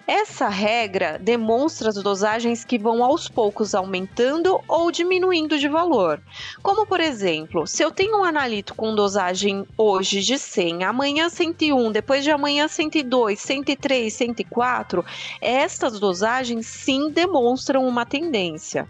Essa 0.08 0.48
regra 0.48 1.20
demonstra 1.20 1.90
as 1.90 2.02
dosagens 2.02 2.64
que 2.64 2.78
vão 2.78 3.04
aos 3.04 3.28
poucos 3.28 3.76
aumentando 3.76 4.62
ou 4.66 4.90
diminuindo 4.92 5.60
de 5.60 5.68
valor. 5.68 6.22
Como 6.64 6.86
por 6.86 7.02
exemplo, 7.02 7.68
se 7.68 7.84
eu 7.84 7.92
tenho 7.92 8.22
um 8.22 8.24
analito 8.24 8.74
com 8.74 8.96
dosagem 8.96 9.68
hoje 9.78 10.22
de 10.22 10.40
100, 10.40 10.86
amanhã 10.86 11.28
101, 11.28 11.92
depois 11.92 12.24
de 12.24 12.32
amanhã 12.32 12.70
102, 12.78 13.40
103, 13.40 14.14
104, 14.14 15.04
estas 15.42 16.00
dosagens 16.00 16.68
sim 16.68 17.10
demonstram 17.10 17.88
uma 17.88 18.06
tendência. 18.06 18.88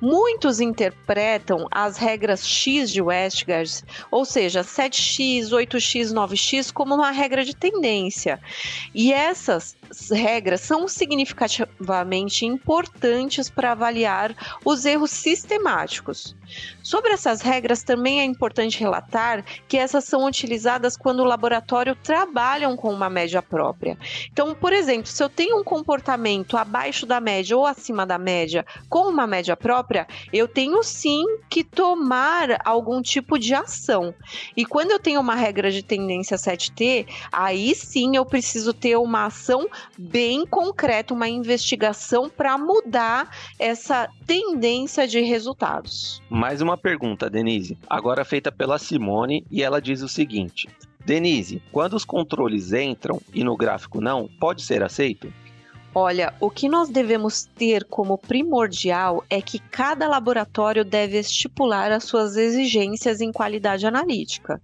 Muitos 0.00 0.60
interpretam 0.60 1.68
as 1.70 1.96
regras 1.96 2.46
X 2.46 2.90
de 2.90 3.00
Westgard, 3.00 3.84
ou 4.10 4.24
seja, 4.24 4.62
7x, 4.62 5.50
8x, 5.50 6.12
9x, 6.12 6.72
como 6.72 6.94
uma 6.94 7.12
regra 7.12 7.44
de 7.44 7.54
tendência. 7.54 8.40
E 8.92 9.12
essas 9.12 9.76
regras 10.10 10.60
são 10.60 10.88
significativamente 10.88 12.44
importantes 12.44 13.48
para 13.48 13.72
avaliar 13.72 14.34
os 14.64 14.84
erros 14.84 15.10
sistemáticos. 15.10 16.34
Sobre 16.90 17.12
essas 17.12 17.40
regras, 17.40 17.84
também 17.84 18.18
é 18.18 18.24
importante 18.24 18.80
relatar 18.80 19.44
que 19.68 19.76
essas 19.76 20.02
são 20.02 20.24
utilizadas 20.24 20.96
quando 20.96 21.20
o 21.20 21.24
laboratório 21.24 21.94
trabalham 21.94 22.76
com 22.76 22.92
uma 22.92 23.08
média 23.08 23.40
própria. 23.40 23.96
Então, 24.32 24.56
por 24.56 24.72
exemplo, 24.72 25.06
se 25.06 25.22
eu 25.22 25.28
tenho 25.28 25.60
um 25.60 25.62
comportamento 25.62 26.56
abaixo 26.56 27.06
da 27.06 27.20
média 27.20 27.56
ou 27.56 27.64
acima 27.64 28.04
da 28.04 28.18
média 28.18 28.66
com 28.88 29.08
uma 29.08 29.24
média 29.24 29.56
própria, 29.56 30.04
eu 30.32 30.48
tenho 30.48 30.82
sim 30.82 31.24
que 31.48 31.62
tomar 31.62 32.58
algum 32.64 33.00
tipo 33.00 33.38
de 33.38 33.54
ação. 33.54 34.12
E 34.56 34.66
quando 34.66 34.90
eu 34.90 34.98
tenho 34.98 35.20
uma 35.20 35.36
regra 35.36 35.70
de 35.70 35.84
tendência 35.84 36.36
7T, 36.36 37.06
aí 37.30 37.72
sim 37.72 38.16
eu 38.16 38.26
preciso 38.26 38.74
ter 38.74 38.96
uma 38.96 39.26
ação 39.26 39.68
bem 39.96 40.44
concreta, 40.44 41.14
uma 41.14 41.28
investigação 41.28 42.28
para 42.28 42.58
mudar 42.58 43.30
essa 43.60 44.08
tendência 44.26 45.06
de 45.06 45.20
resultados. 45.20 46.20
Mais 46.28 46.60
uma 46.60 46.79
pergunta, 46.80 47.30
Denise, 47.30 47.78
agora 47.88 48.24
feita 48.24 48.50
pela 48.50 48.78
Simone, 48.78 49.44
e 49.50 49.62
ela 49.62 49.80
diz 49.80 50.02
o 50.02 50.08
seguinte: 50.08 50.68
Denise, 51.04 51.62
quando 51.70 51.94
os 51.94 52.04
controles 52.04 52.72
entram 52.72 53.20
e 53.32 53.44
no 53.44 53.56
gráfico 53.56 54.00
não, 54.00 54.28
pode 54.40 54.62
ser 54.62 54.82
aceito? 54.82 55.32
Olha, 55.92 56.32
o 56.38 56.48
que 56.48 56.68
nós 56.68 56.88
devemos 56.88 57.48
ter 57.56 57.84
como 57.84 58.16
primordial 58.16 59.24
é 59.28 59.42
que 59.42 59.58
cada 59.58 60.06
laboratório 60.06 60.84
deve 60.84 61.18
estipular 61.18 61.90
as 61.90 62.04
suas 62.04 62.36
exigências 62.36 63.20
em 63.20 63.32
qualidade 63.32 63.84
analítica. 63.84 64.62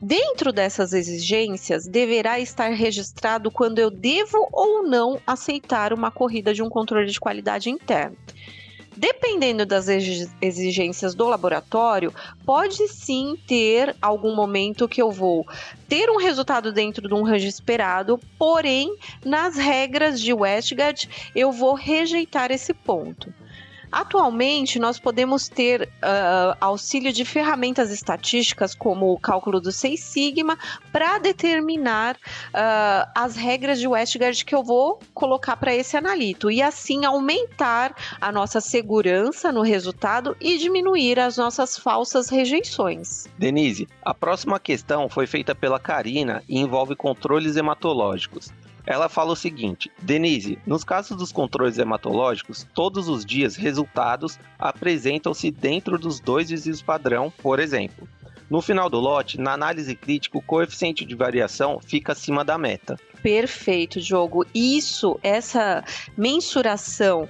Dentro 0.00 0.52
dessas 0.52 0.92
exigências, 0.92 1.86
deverá 1.86 2.40
estar 2.40 2.70
registrado 2.70 3.52
quando 3.52 3.78
eu 3.78 3.88
devo 3.88 4.48
ou 4.52 4.82
não 4.82 5.20
aceitar 5.24 5.92
uma 5.92 6.10
corrida 6.10 6.52
de 6.52 6.62
um 6.62 6.68
controle 6.68 7.06
de 7.06 7.20
qualidade 7.20 7.70
interno. 7.70 8.16
Dependendo 8.98 9.64
das 9.64 9.86
exigências 10.42 11.14
do 11.14 11.28
laboratório, 11.28 12.12
pode 12.44 12.88
sim 12.88 13.38
ter 13.46 13.94
algum 14.02 14.34
momento 14.34 14.88
que 14.88 15.00
eu 15.00 15.12
vou 15.12 15.46
ter 15.88 16.10
um 16.10 16.16
resultado 16.16 16.72
dentro 16.72 17.06
de 17.06 17.14
um 17.14 17.22
range 17.22 17.46
esperado, 17.46 18.18
porém, 18.36 18.96
nas 19.24 19.56
regras 19.56 20.20
de 20.20 20.32
Westgard, 20.32 21.08
eu 21.32 21.52
vou 21.52 21.74
rejeitar 21.74 22.50
esse 22.50 22.74
ponto. 22.74 23.32
Atualmente, 23.90 24.78
nós 24.78 24.98
podemos 24.98 25.48
ter 25.48 25.82
uh, 25.82 26.56
auxílio 26.60 27.12
de 27.12 27.24
ferramentas 27.24 27.90
estatísticas, 27.90 28.74
como 28.74 29.12
o 29.12 29.18
cálculo 29.18 29.60
do 29.60 29.72
Seis 29.72 30.00
Sigma, 30.00 30.58
para 30.92 31.18
determinar 31.18 32.16
uh, 32.16 33.10
as 33.14 33.36
regras 33.36 33.80
de 33.80 33.88
Westgard 33.88 34.44
que 34.44 34.54
eu 34.54 34.62
vou 34.62 35.00
colocar 35.14 35.56
para 35.56 35.74
esse 35.74 35.96
analito 35.96 36.50
e 36.50 36.60
assim 36.60 37.04
aumentar 37.04 37.94
a 38.20 38.30
nossa 38.30 38.60
segurança 38.60 39.50
no 39.50 39.62
resultado 39.62 40.36
e 40.40 40.58
diminuir 40.58 41.18
as 41.18 41.36
nossas 41.36 41.78
falsas 41.78 42.28
rejeições. 42.28 43.26
Denise, 43.38 43.88
a 44.02 44.12
próxima 44.12 44.60
questão 44.60 45.08
foi 45.08 45.26
feita 45.26 45.54
pela 45.54 45.78
Karina 45.78 46.42
e 46.48 46.58
envolve 46.58 46.94
controles 46.94 47.56
hematológicos. 47.56 48.52
Ela 48.90 49.06
fala 49.10 49.32
o 49.32 49.36
seguinte: 49.36 49.92
Denise, 50.00 50.58
nos 50.66 50.82
casos 50.82 51.14
dos 51.14 51.30
controles 51.30 51.76
hematológicos, 51.76 52.66
todos 52.72 53.06
os 53.06 53.22
dias 53.22 53.54
resultados 53.54 54.38
apresentam-se 54.58 55.50
dentro 55.50 55.98
dos 55.98 56.20
dois 56.20 56.48
desvios 56.48 56.80
padrão, 56.80 57.30
por 57.30 57.60
exemplo. 57.60 58.08
No 58.48 58.62
final 58.62 58.88
do 58.88 58.98
lote, 58.98 59.38
na 59.38 59.52
análise 59.52 59.94
crítica, 59.94 60.38
o 60.38 60.42
coeficiente 60.42 61.04
de 61.04 61.14
variação 61.14 61.78
fica 61.84 62.12
acima 62.12 62.42
da 62.42 62.56
meta. 62.56 62.98
Perfeito, 63.22 64.00
jogo. 64.00 64.46
Isso, 64.54 65.20
essa 65.22 65.84
mensuração 66.16 67.28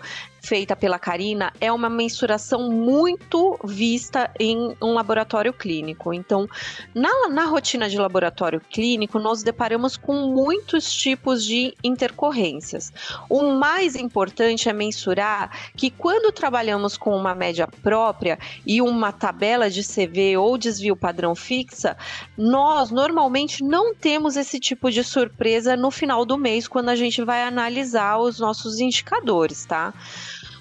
feita 0.49 0.75
pela 0.75 0.99
Karina 0.99 1.52
é 1.61 1.71
uma 1.71 1.90
mensuração 1.90 2.71
muito 2.71 3.59
vista 3.62 4.31
em 4.40 4.75
um 4.81 4.95
laboratório 4.95 5.52
clínico. 5.52 6.14
Então, 6.14 6.49
na, 6.95 7.28
na 7.28 7.45
rotina 7.45 7.87
de 7.87 7.99
laboratório 7.99 8.59
clínico, 8.59 9.19
nós 9.19 9.43
deparamos 9.43 9.99
com 9.99 10.14
muitos 10.33 10.90
tipos 10.90 11.45
de 11.45 11.75
intercorrências. 11.85 12.90
O 13.28 13.52
mais 13.52 13.95
importante 13.95 14.71
é 14.71 14.73
mensurar 14.73 15.50
que 15.76 15.90
quando 15.90 16.33
trabalhamos 16.33 16.97
com 16.97 17.14
uma 17.14 17.35
média 17.35 17.69
própria 17.83 18.38
e 18.67 18.81
uma 18.81 19.12
tabela 19.12 19.69
de 19.69 19.83
CV 19.83 20.38
ou 20.38 20.57
desvio 20.57 20.97
padrão 20.97 21.35
fixa, 21.35 21.95
nós 22.38 22.90
normalmente 22.90 23.62
não 23.62 23.95
temos 23.95 24.35
esse 24.35 24.59
tipo 24.59 24.90
de 24.90 25.05
surpresa 25.05 25.76
no 25.76 25.90
final 25.90 26.25
do 26.25 26.38
mês 26.38 26.67
quando 26.67 26.88
a 26.88 26.97
gente 26.97 27.23
vai 27.23 27.43
analisar 27.43 28.17
os 28.17 28.40
nossos 28.40 28.81
indicadores, 28.81 29.67
tá? 29.67 29.93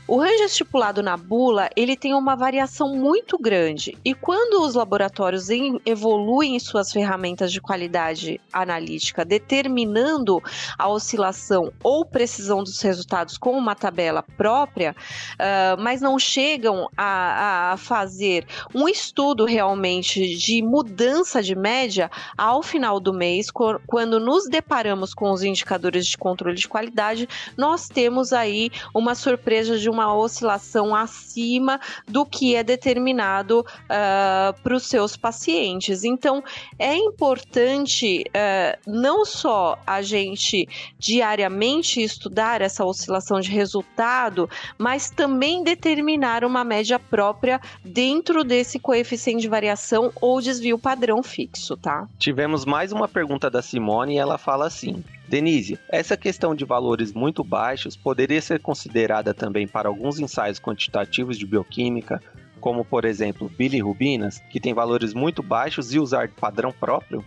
O 0.07 0.21
range 0.21 0.43
estipulado 0.43 1.03
na 1.03 1.17
bula, 1.17 1.69
ele 1.75 1.97
tem 1.97 2.13
uma 2.13 2.33
variação 2.33 2.95
muito 2.95 3.37
grande. 3.37 3.97
E 4.05 4.13
quando 4.13 4.63
os 4.63 4.73
laboratórios 4.73 5.49
evoluem 5.85 6.57
suas 6.59 6.93
ferramentas 6.93 7.51
de 7.51 7.59
qualidade 7.59 8.39
analítica, 8.53 9.25
determinando 9.25 10.41
a 10.77 10.87
oscilação 10.87 11.73
ou 11.83 12.05
precisão 12.05 12.63
dos 12.63 12.81
resultados 12.81 13.37
com 13.37 13.51
uma 13.51 13.75
tabela 13.75 14.23
própria, 14.23 14.95
uh, 15.33 15.81
mas 15.81 15.99
não 15.99 16.17
chegam 16.17 16.89
a, 16.95 17.73
a 17.73 17.77
fazer 17.77 18.47
um 18.73 18.87
estudo 18.87 19.43
realmente 19.43 20.37
de 20.37 20.61
mudança 20.61 21.43
de 21.43 21.53
média 21.53 22.09
ao 22.37 22.63
final 22.63 23.01
do 23.01 23.13
mês, 23.13 23.51
quando 23.85 24.21
nos 24.21 24.47
deparamos 24.47 25.13
com 25.13 25.31
os 25.31 25.43
indicadores 25.43 26.07
de 26.07 26.17
controle 26.17 26.55
de 26.55 26.67
qualidade, 26.67 27.27
nós 27.57 27.89
temos 27.89 28.31
aí 28.31 28.71
uma 28.93 29.13
surpresa 29.13 29.77
de 29.77 29.97
uma 29.98 30.13
oscilação 30.13 30.96
acima 30.96 31.80
do 32.08 32.24
que 32.24 32.56
é 32.56 32.63
determinado 32.63 33.62
uh, 33.62 34.62
para 34.62 34.75
os 34.75 34.84
seus 34.84 35.18
pacientes. 35.18 36.04
Então, 36.04 36.44
é 36.77 36.96
importante 36.96 38.24
uh, 38.27 38.80
não 38.86 39.25
só 39.25 39.77
a 39.88 40.04
gente 40.04 40.68
diariamente 41.00 42.01
estudar 42.01 42.62
essa 42.62 42.86
oscilação 42.86 43.39
de 43.39 43.50
resultado, 43.50 44.48
mas 44.77 45.10
também 45.10 45.63
determinar 45.63 46.44
uma 46.46 46.63
média 46.63 47.00
própria 47.00 47.60
dentro 47.84 48.44
desse 48.44 48.77
coeficiente 48.77 49.42
de 49.42 49.48
variação 49.48 50.12
ou 50.22 50.39
desvio 50.39 50.77
padrão 50.77 51.24
fixo, 51.24 51.75
tá? 51.75 52.08
Tivemos 52.20 52.66
mais 52.66 52.92
uma 52.92 53.08
pergunta 53.08 53.50
da 53.50 53.62
Simone 53.62 54.16
e 54.16 54.18
ela 54.18 54.38
fala 54.38 54.68
assim: 54.68 55.04
Denise, 55.27 55.77
essa 55.89 56.15
questão 56.15 56.55
de 56.55 56.63
valores 56.63 57.12
muito 57.12 57.43
baixos 57.43 57.98
poderia 57.98 58.41
ser 58.41 58.62
considerada 58.62 59.34
também 59.34 59.67
para 59.67 59.89
alguns 59.89 60.19
ensaios 60.19 60.60
quantitativos 60.60 61.38
de 61.38 61.46
bioquímica, 61.46 62.22
como 62.62 62.86
por 62.86 63.03
exemplo 63.03 63.50
bilirrubinas, 63.50 64.39
que 64.50 64.60
tem 64.60 64.74
valores 64.74 65.13
muito 65.13 65.43
baixos 65.43 65.93
e 65.93 66.00
usar 66.00 66.29
padrão 66.29 66.72
próprio? 66.72 67.24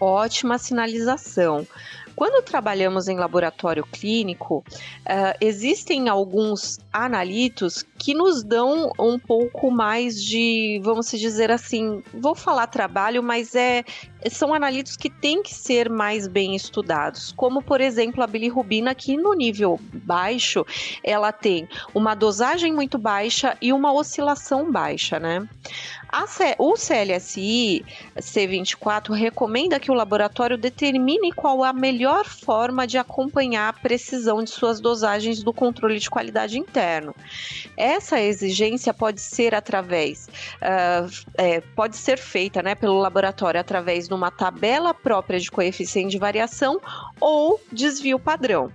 Ótima 0.00 0.58
sinalização. 0.58 1.66
Quando 2.16 2.44
trabalhamos 2.44 3.08
em 3.08 3.16
laboratório 3.16 3.84
clínico, 3.84 4.64
uh, 5.00 5.36
existem 5.40 6.08
alguns 6.08 6.78
analitos 6.92 7.84
que 7.98 8.14
nos 8.14 8.44
dão 8.44 8.92
um 8.98 9.18
pouco 9.18 9.70
mais 9.70 10.22
de, 10.22 10.80
vamos 10.84 11.10
dizer 11.10 11.50
assim, 11.50 12.02
vou 12.12 12.34
falar 12.34 12.68
trabalho, 12.68 13.22
mas 13.22 13.54
é 13.54 13.82
são 14.30 14.54
analitos 14.54 14.96
que 14.96 15.10
têm 15.10 15.42
que 15.42 15.54
ser 15.54 15.90
mais 15.90 16.26
bem 16.26 16.54
estudados, 16.54 17.32
como 17.32 17.62
por 17.62 17.80
exemplo 17.80 18.22
a 18.22 18.26
bilirrubina, 18.26 18.94
que 18.94 19.16
no 19.16 19.34
nível 19.34 19.78
baixo 19.92 20.64
ela 21.02 21.30
tem 21.32 21.68
uma 21.94 22.14
dosagem 22.14 22.72
muito 22.72 22.96
baixa 22.96 23.56
e 23.60 23.72
uma 23.72 23.92
oscilação 23.92 24.70
baixa, 24.70 25.18
né? 25.18 25.46
C... 26.26 26.54
O 26.58 26.74
CLSI 26.74 27.84
C24 28.16 29.12
recomenda 29.12 29.80
que 29.80 29.90
o 29.90 29.94
laboratório 29.94 30.56
determine 30.56 31.32
qual 31.32 31.64
a 31.64 31.72
melhor 31.72 32.24
forma 32.24 32.86
de 32.86 32.96
acompanhar 32.96 33.68
a 33.68 33.72
precisão 33.72 34.42
de 34.42 34.50
suas 34.50 34.80
dosagens 34.80 35.42
do 35.42 35.52
controle 35.52 35.98
de 35.98 36.08
qualidade 36.08 36.58
interno. 36.58 37.14
Essa 37.76 38.20
exigência 38.20 38.94
pode 38.94 39.20
ser 39.20 39.54
através, 39.54 40.28
uh, 40.62 41.10
é, 41.36 41.60
pode 41.60 41.96
ser 41.96 42.18
feita 42.18 42.62
né, 42.62 42.74
pelo 42.74 42.98
laboratório 42.98 43.60
através 43.60 44.08
de 44.08 44.14
uma 44.14 44.30
tabela 44.30 44.94
própria 44.94 45.40
de 45.40 45.50
coeficiente 45.50 46.10
de 46.10 46.18
variação 46.18 46.80
ou 47.20 47.60
desvio 47.72 48.18
padrão. 48.18 48.70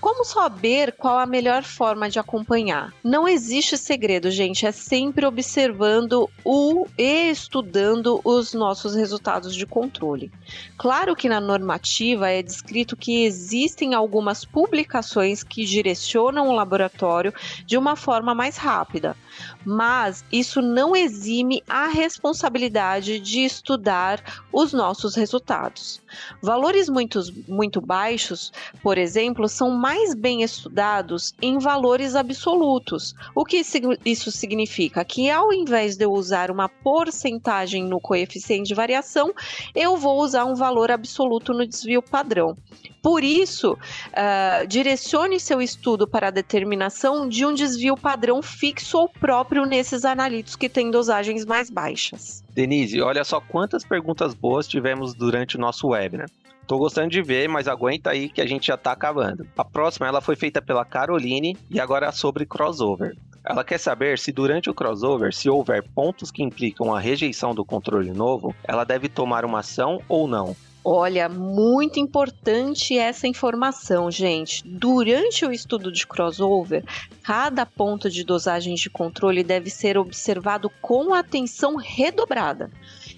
Como 0.00 0.24
saber 0.24 0.92
qual 0.92 1.18
a 1.18 1.26
melhor 1.26 1.62
forma 1.62 2.08
de 2.08 2.18
acompanhar? 2.18 2.92
Não 3.02 3.26
existe 3.26 3.76
segredo, 3.76 4.30
gente. 4.30 4.66
É 4.66 4.72
sempre 4.72 5.26
observando 5.26 6.28
o 6.44 6.86
e 6.96 7.30
estudando 7.30 8.20
os 8.24 8.52
nossos 8.52 8.94
resultados 8.94 9.54
de 9.54 9.66
controle. 9.66 10.30
Claro 10.76 11.16
que 11.16 11.28
na 11.28 11.40
normativa 11.40 12.28
é 12.30 12.42
descrito 12.42 12.96
que 12.96 13.24
existem 13.24 13.94
algumas 13.94 14.44
publicações 14.44 15.42
que 15.42 15.64
direcionam 15.64 16.48
o 16.48 16.54
laboratório 16.54 17.32
de 17.64 17.76
uma 17.76 17.96
forma 17.96 18.34
mais 18.34 18.56
rápida, 18.56 19.16
mas 19.64 20.24
isso 20.30 20.60
não 20.60 20.94
exime 20.94 21.62
a 21.68 21.88
responsabilidade 21.88 23.18
de 23.20 23.44
estudar 23.44 24.22
os 24.52 24.72
nossos 24.72 25.14
resultados. 25.14 26.00
Valores 26.40 26.88
muito, 26.88 27.20
muito 27.48 27.80
baixos, 27.80 28.52
por 28.82 28.96
exemplo, 28.98 29.48
são 29.48 29.70
mais 29.70 30.14
bem 30.14 30.42
estudados 30.42 31.34
em 31.42 31.58
valores 31.58 32.14
absolutos. 32.14 33.14
O 33.34 33.44
que 33.44 33.62
isso 34.04 34.30
significa? 34.30 35.04
Que 35.04 35.30
ao 35.30 35.52
invés 35.52 35.96
de 35.96 36.04
eu 36.04 36.12
usar 36.12 36.50
uma 36.50 36.68
porcentagem 36.68 37.84
no 37.84 38.00
coeficiente 38.00 38.68
de 38.68 38.74
variação, 38.74 39.32
eu 39.74 39.96
vou 39.96 40.20
usar 40.20 40.44
um 40.44 40.54
valor 40.54 40.90
absoluto 40.90 41.52
no 41.52 41.66
desvio 41.66 42.02
padrão. 42.02 42.56
Por 43.02 43.22
isso, 43.22 43.74
uh, 43.74 44.66
direcione 44.66 45.38
seu 45.38 45.62
estudo 45.62 46.08
para 46.08 46.26
a 46.26 46.30
determinação 46.32 47.28
de 47.28 47.46
um 47.46 47.54
desvio 47.54 47.96
padrão 47.96 48.42
fixo 48.42 48.98
ou 48.98 49.08
próprio 49.26 49.66
nesses 49.66 50.04
analitos 50.04 50.54
que 50.54 50.68
têm 50.68 50.88
dosagens 50.88 51.44
mais 51.44 51.68
baixas. 51.68 52.44
Denise, 52.54 53.02
olha 53.02 53.24
só 53.24 53.40
quantas 53.40 53.84
perguntas 53.84 54.34
boas 54.34 54.68
tivemos 54.68 55.14
durante 55.14 55.56
o 55.56 55.60
nosso 55.60 55.88
webinar. 55.88 56.30
Tô 56.64 56.78
gostando 56.78 57.10
de 57.10 57.20
ver, 57.22 57.48
mas 57.48 57.66
aguenta 57.66 58.10
aí 58.10 58.28
que 58.28 58.40
a 58.40 58.46
gente 58.46 58.68
já 58.68 58.76
tá 58.76 58.92
acabando. 58.92 59.44
A 59.58 59.64
próxima 59.64 60.06
ela 60.06 60.20
foi 60.20 60.36
feita 60.36 60.62
pela 60.62 60.84
Caroline 60.84 61.56
e 61.68 61.80
agora 61.80 62.06
é 62.06 62.12
sobre 62.12 62.46
crossover. 62.46 63.16
Ela 63.44 63.64
quer 63.64 63.78
saber 63.78 64.16
se 64.16 64.30
durante 64.30 64.70
o 64.70 64.74
crossover, 64.74 65.34
se 65.34 65.50
houver 65.50 65.82
pontos 65.82 66.30
que 66.30 66.44
implicam 66.44 66.94
a 66.94 67.00
rejeição 67.00 67.52
do 67.52 67.64
controle 67.64 68.12
novo, 68.12 68.54
ela 68.62 68.84
deve 68.84 69.08
tomar 69.08 69.44
uma 69.44 69.58
ação 69.58 70.00
ou 70.08 70.28
não. 70.28 70.54
Olha, 70.88 71.28
muito 71.28 71.98
importante 71.98 72.96
essa 72.96 73.26
informação, 73.26 74.08
gente. 74.08 74.62
Durante 74.64 75.44
o 75.44 75.50
estudo 75.50 75.90
de 75.90 76.06
crossover, 76.06 76.84
cada 77.24 77.66
ponto 77.66 78.08
de 78.08 78.22
dosagem 78.22 78.76
de 78.76 78.88
controle 78.88 79.42
deve 79.42 79.68
ser 79.68 79.98
observado 79.98 80.70
com 80.80 81.12
atenção 81.12 81.74
redobrada. 81.74 82.70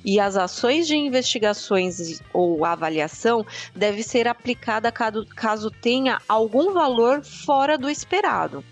E 0.03 0.19
as 0.19 0.39
ações 0.39 0.87
de 0.87 0.97
investigações 0.97 2.23
ou 2.33 2.65
avaliação 2.65 3.45
devem 3.77 4.03
ser 4.03 4.27
aplicadas 4.27 4.91
caso 5.37 5.71
tenha 5.71 6.23
algum 6.27 6.73
valor 6.73 7.23
fora 7.23 7.77
do 7.77 7.91
esperado. 7.91 8.65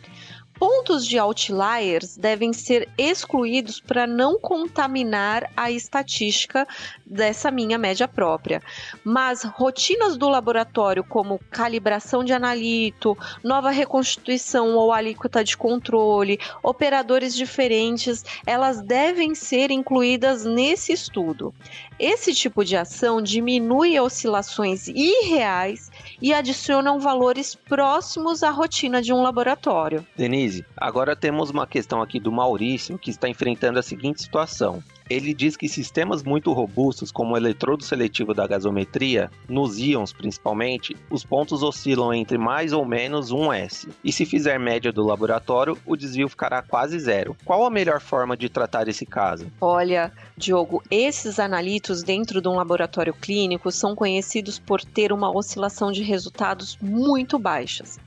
Pontos 0.59 1.07
de 1.07 1.19
outliers 1.19 2.17
devem 2.17 2.53
ser 2.53 2.89
excluídos 2.97 3.79
para 3.79 4.07
não 4.07 4.39
contaminar 4.39 5.51
a 5.57 5.71
estatística 5.71 6.67
dessa 7.05 7.51
minha 7.51 7.77
média 7.77 8.09
própria. 8.09 8.63
Mas 9.05 9.43
rotinas 9.43 10.17
do 10.17 10.29
laboratório, 10.29 11.05
como 11.05 11.39
calibração 11.51 12.25
de 12.25 12.33
analito, 12.33 13.17
nova 13.45 13.71
reconstituição 13.71 14.75
ou 14.77 14.93
alíquota 14.93 15.45
de 15.45 15.57
controle, 15.57 16.41
operadores 16.63 17.35
diferentes, 17.35 18.25
elas 18.47 18.81
devem 18.81 19.35
ser 19.35 19.71
incluídas 19.71 20.45
nesse 20.45 20.93
estudo. 20.93 21.55
Esse 21.99 22.35
tipo 22.35 22.65
de 22.65 22.77
ação 22.77 23.21
diminui 23.21 23.99
oscilações 24.01 24.89
irreais 24.89 25.91
e 26.21 26.33
adicionam 26.33 26.99
valores 26.99 27.55
próximos 27.55 28.43
à 28.43 28.51
rotina 28.51 29.03
de 29.03 29.13
um 29.13 29.23
laboratório. 29.23 30.07
Denise, 30.17 30.65
agora 30.77 31.17
temos 31.17 31.51
uma 31.51 31.67
questão 31.67 32.01
aqui 32.03 32.21
do 32.21 32.33
Maurício 32.33 32.99
que 32.99 33.11
está 33.11 33.29
enfrentando 33.29 33.79
a 33.79 33.83
seguinte 33.83 34.23
situação. 34.23 34.83
Ele 35.09 35.33
diz 35.33 35.57
que 35.57 35.69
sistemas 35.69 36.23
muito 36.23 36.53
robustos, 36.53 37.13
como 37.13 37.35
o 37.35 37.37
eletrodo 37.37 37.85
seletivo 37.85 38.35
da 38.35 38.47
gasometria, 38.47 39.31
nos 39.49 39.79
íons 39.79 40.13
principalmente, 40.13 40.97
os 41.11 41.25
pontos 41.25 41.63
oscilam 41.63 42.13
entre 42.13 42.39
mais 42.39 42.73
ou 42.73 42.85
menos 42.85 43.33
1S. 43.33 43.89
E 44.03 44.13
se 44.13 44.27
fizer 44.27 44.59
média 44.59 44.93
do 44.93 45.05
laboratório, 45.05 45.79
o 45.87 45.97
desvio 45.97 46.29
ficará 46.29 46.63
quase 46.63 46.99
zero. 46.99 47.37
Qual 47.45 47.65
a 47.65 47.71
melhor 47.71 48.01
forma 48.01 48.37
de 48.37 48.49
tratar 48.49 48.89
esse 48.89 49.07
caso? 49.07 49.47
Olha, 49.61 50.13
Diogo, 50.37 50.83
esses 50.91 51.39
analitos 51.39 52.03
dentro 52.03 52.41
de 52.41 52.49
um 52.49 52.57
laboratório 52.57 53.15
clínico 53.15 53.71
são 53.71 53.95
conhecidos 53.95 54.59
por 54.59 54.85
ter 54.85 55.13
uma 55.13 55.31
oscilação 55.31 55.93
de 55.93 56.03
resultados 56.03 56.77
muito 56.81 57.39
baixas. 57.39 57.99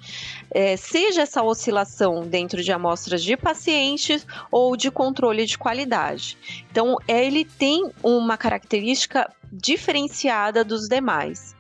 É, 0.52 0.76
seja 0.76 1.22
essa 1.22 1.44
oscilação 1.44 2.26
dentro 2.28 2.64
de 2.64 2.72
amostras 2.72 3.24
de 3.24 3.38
pacientes 3.38 4.26
ou 4.52 4.76
de 4.76 4.90
controle 4.90 5.46
de 5.46 5.58
qualidade. 5.58 6.38
Então, 6.72 6.89
então, 6.90 6.98
ele 7.08 7.46
tem 7.46 7.92
uma 8.02 8.36
característica 8.38 9.32
diferenciada 9.52 10.64
dos 10.64 10.88
demais. 10.88 11.56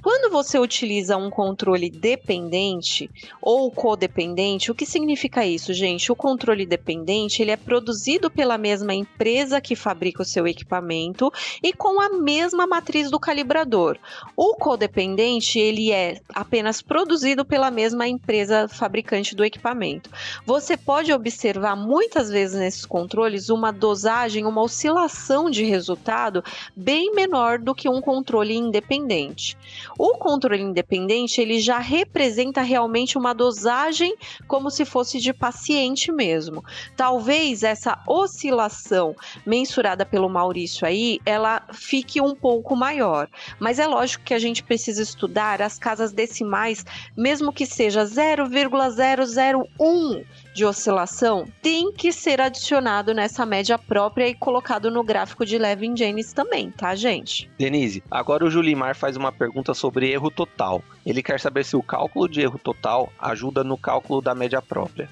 Quando 0.00 0.30
você 0.30 0.56
utiliza 0.60 1.16
um 1.16 1.28
controle 1.28 1.90
dependente 1.90 3.10
ou 3.42 3.68
codependente, 3.68 4.70
o 4.70 4.74
que 4.74 4.86
significa 4.86 5.44
isso, 5.44 5.74
gente? 5.74 6.12
O 6.12 6.16
controle 6.16 6.64
dependente 6.64 7.42
ele 7.42 7.50
é 7.50 7.56
produzido 7.56 8.30
pela 8.30 8.56
mesma 8.56 8.94
empresa 8.94 9.60
que 9.60 9.74
fabrica 9.74 10.22
o 10.22 10.24
seu 10.24 10.46
equipamento 10.46 11.32
e 11.60 11.72
com 11.72 12.00
a 12.00 12.10
mesma 12.10 12.64
matriz 12.64 13.10
do 13.10 13.18
calibrador. 13.18 13.98
O 14.36 14.54
codependente 14.54 15.58
ele 15.58 15.90
é 15.90 16.20
apenas 16.32 16.80
produzido 16.80 17.44
pela 17.44 17.68
mesma 17.68 18.06
empresa 18.06 18.68
fabricante 18.68 19.34
do 19.34 19.44
equipamento. 19.44 20.10
Você 20.46 20.76
pode 20.76 21.12
observar 21.12 21.74
muitas 21.74 22.30
vezes 22.30 22.56
nesses 22.56 22.86
controles 22.86 23.48
uma 23.48 23.72
dosagem, 23.72 24.46
uma 24.46 24.62
oscilação 24.62 25.50
de 25.50 25.64
resultado 25.64 26.44
bem 26.76 27.12
menor 27.12 27.58
do 27.58 27.74
que 27.74 27.88
um 27.88 28.00
controle 28.00 28.54
independente. 28.54 29.58
O 29.98 30.16
controle 30.16 30.62
independente, 30.62 31.40
ele 31.40 31.58
já 31.58 31.80
representa 31.80 32.62
realmente 32.62 33.18
uma 33.18 33.34
dosagem 33.34 34.14
como 34.46 34.70
se 34.70 34.84
fosse 34.84 35.18
de 35.18 35.34
paciente 35.34 36.12
mesmo. 36.12 36.64
Talvez 36.96 37.64
essa 37.64 38.00
oscilação 38.06 39.16
mensurada 39.44 40.06
pelo 40.06 40.28
Maurício 40.28 40.86
aí, 40.86 41.18
ela 41.26 41.66
fique 41.72 42.20
um 42.20 42.32
pouco 42.32 42.76
maior. 42.76 43.28
Mas 43.58 43.80
é 43.80 43.88
lógico 43.88 44.24
que 44.24 44.34
a 44.34 44.38
gente 44.38 44.62
precisa 44.62 45.02
estudar 45.02 45.60
as 45.60 45.80
casas 45.80 46.12
decimais, 46.12 46.86
mesmo 47.16 47.52
que 47.52 47.66
seja 47.66 48.04
0,001 48.04 50.24
de 50.58 50.64
oscilação 50.64 51.46
tem 51.62 51.92
que 51.92 52.10
ser 52.10 52.40
adicionado 52.40 53.14
nessa 53.14 53.46
média 53.46 53.78
própria 53.78 54.26
e 54.26 54.34
colocado 54.34 54.90
no 54.90 55.04
gráfico 55.04 55.46
de 55.46 55.56
Levin 55.56 55.96
James 55.96 56.32
também, 56.32 56.68
tá, 56.72 56.96
gente? 56.96 57.48
Denise, 57.56 58.02
agora 58.10 58.44
o 58.44 58.50
Julimar 58.50 58.96
faz 58.96 59.16
uma 59.16 59.30
pergunta 59.30 59.72
sobre 59.72 60.10
erro 60.10 60.32
total. 60.32 60.82
Ele 61.06 61.22
quer 61.22 61.38
saber 61.38 61.64
se 61.64 61.76
o 61.76 61.82
cálculo 61.82 62.28
de 62.28 62.40
erro 62.40 62.58
total 62.58 63.12
ajuda 63.20 63.62
no 63.62 63.78
cálculo 63.78 64.20
da 64.20 64.34
média 64.34 64.60
própria. 64.60 65.08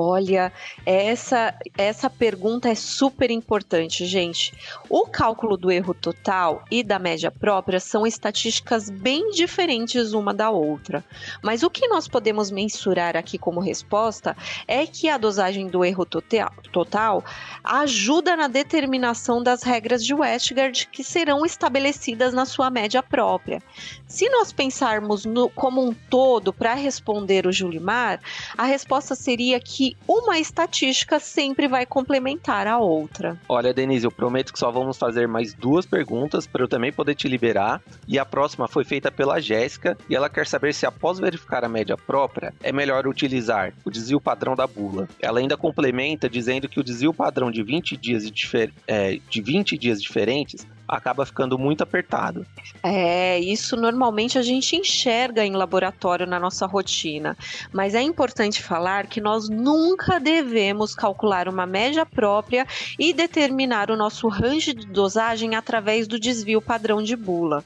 Olha, 0.00 0.52
essa, 0.86 1.52
essa 1.76 2.08
pergunta 2.08 2.68
é 2.68 2.74
super 2.76 3.32
importante, 3.32 4.06
gente. 4.06 4.54
O 4.88 5.04
cálculo 5.06 5.56
do 5.56 5.72
erro 5.72 5.92
total 5.92 6.62
e 6.70 6.84
da 6.84 7.00
média 7.00 7.32
própria 7.32 7.80
são 7.80 8.06
estatísticas 8.06 8.88
bem 8.88 9.32
diferentes 9.32 10.12
uma 10.12 10.32
da 10.32 10.50
outra. 10.50 11.04
Mas 11.42 11.64
o 11.64 11.68
que 11.68 11.88
nós 11.88 12.06
podemos 12.06 12.48
mensurar 12.48 13.16
aqui 13.16 13.36
como 13.36 13.58
resposta 13.58 14.36
é 14.68 14.86
que 14.86 15.08
a 15.08 15.18
dosagem 15.18 15.66
do 15.66 15.84
erro 15.84 16.06
total, 16.06 17.24
ajuda 17.64 18.36
na 18.36 18.46
determinação 18.46 19.42
das 19.42 19.64
regras 19.64 20.04
de 20.04 20.14
Westgard 20.14 20.86
que 20.92 21.02
serão 21.02 21.44
estabelecidas 21.44 22.32
na 22.32 22.46
sua 22.46 22.70
média 22.70 23.02
própria. 23.02 23.60
Se 24.06 24.28
nós 24.28 24.52
pensarmos 24.52 25.24
no, 25.24 25.50
como 25.50 25.84
um 25.84 25.92
todo 25.92 26.52
para 26.52 26.74
responder 26.74 27.48
o 27.48 27.52
Julimar, 27.52 28.20
a 28.56 28.62
resposta 28.62 29.16
seria 29.16 29.58
que 29.58 29.87
uma 30.06 30.38
estatística 30.38 31.20
sempre 31.20 31.68
vai 31.68 31.86
complementar 31.86 32.66
a 32.66 32.78
outra. 32.78 33.38
Olha, 33.48 33.72
Denise, 33.72 34.04
eu 34.04 34.10
prometo 34.10 34.52
que 34.52 34.58
só 34.58 34.70
vamos 34.70 34.96
fazer 34.96 35.28
mais 35.28 35.54
duas 35.54 35.86
perguntas 35.86 36.46
para 36.46 36.62
eu 36.62 36.68
também 36.68 36.92
poder 36.92 37.14
te 37.14 37.28
liberar. 37.28 37.80
E 38.06 38.18
a 38.18 38.24
próxima 38.24 38.66
foi 38.68 38.84
feita 38.84 39.10
pela 39.10 39.40
Jéssica 39.40 39.96
e 40.08 40.14
ela 40.14 40.28
quer 40.28 40.46
saber 40.46 40.74
se 40.74 40.86
após 40.86 41.18
verificar 41.18 41.64
a 41.64 41.68
média 41.68 41.96
própria 41.96 42.52
é 42.62 42.72
melhor 42.72 43.06
utilizar 43.06 43.72
o 43.84 43.90
desvio 43.90 44.20
padrão 44.20 44.54
da 44.54 44.66
bula. 44.66 45.08
Ela 45.20 45.40
ainda 45.40 45.56
complementa 45.56 46.28
dizendo 46.28 46.68
que 46.68 46.80
o 46.80 46.84
desvio 46.84 47.12
padrão 47.12 47.50
de 47.50 47.62
20 47.62 47.96
dias, 47.96 48.30
de, 48.30 48.72
é, 48.86 49.18
de 49.28 49.42
20 49.42 49.78
dias 49.78 50.02
diferentes 50.02 50.66
acaba 50.88 51.26
ficando 51.26 51.58
muito 51.58 51.82
apertado. 51.82 52.46
É, 52.82 53.38
isso 53.38 53.76
normalmente 53.76 54.38
a 54.38 54.42
gente 54.42 54.74
enxerga 54.74 55.44
em 55.44 55.52
laboratório 55.52 56.26
na 56.26 56.40
nossa 56.40 56.66
rotina, 56.66 57.36
mas 57.72 57.94
é 57.94 58.00
importante 58.00 58.62
falar 58.62 59.06
que 59.06 59.20
nós 59.20 59.48
nunca 59.48 60.18
devemos 60.18 60.94
calcular 60.94 61.48
uma 61.48 61.66
média 61.66 62.06
própria 62.06 62.66
e 62.98 63.12
determinar 63.12 63.90
o 63.90 63.96
nosso 63.96 64.28
range 64.28 64.72
de 64.72 64.86
dosagem 64.86 65.54
através 65.54 66.08
do 66.08 66.18
desvio 66.18 66.62
padrão 66.62 67.02
de 67.02 67.16
bula, 67.16 67.64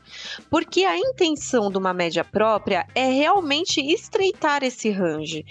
porque 0.50 0.84
a 0.84 0.98
intenção 0.98 1.70
de 1.70 1.78
uma 1.78 1.92
média 1.92 2.24
própria 2.24 2.86
é 2.94 3.06
realmente 3.06 3.80
estreitar 3.80 4.64
esse 4.64 4.90
range. 4.90 5.44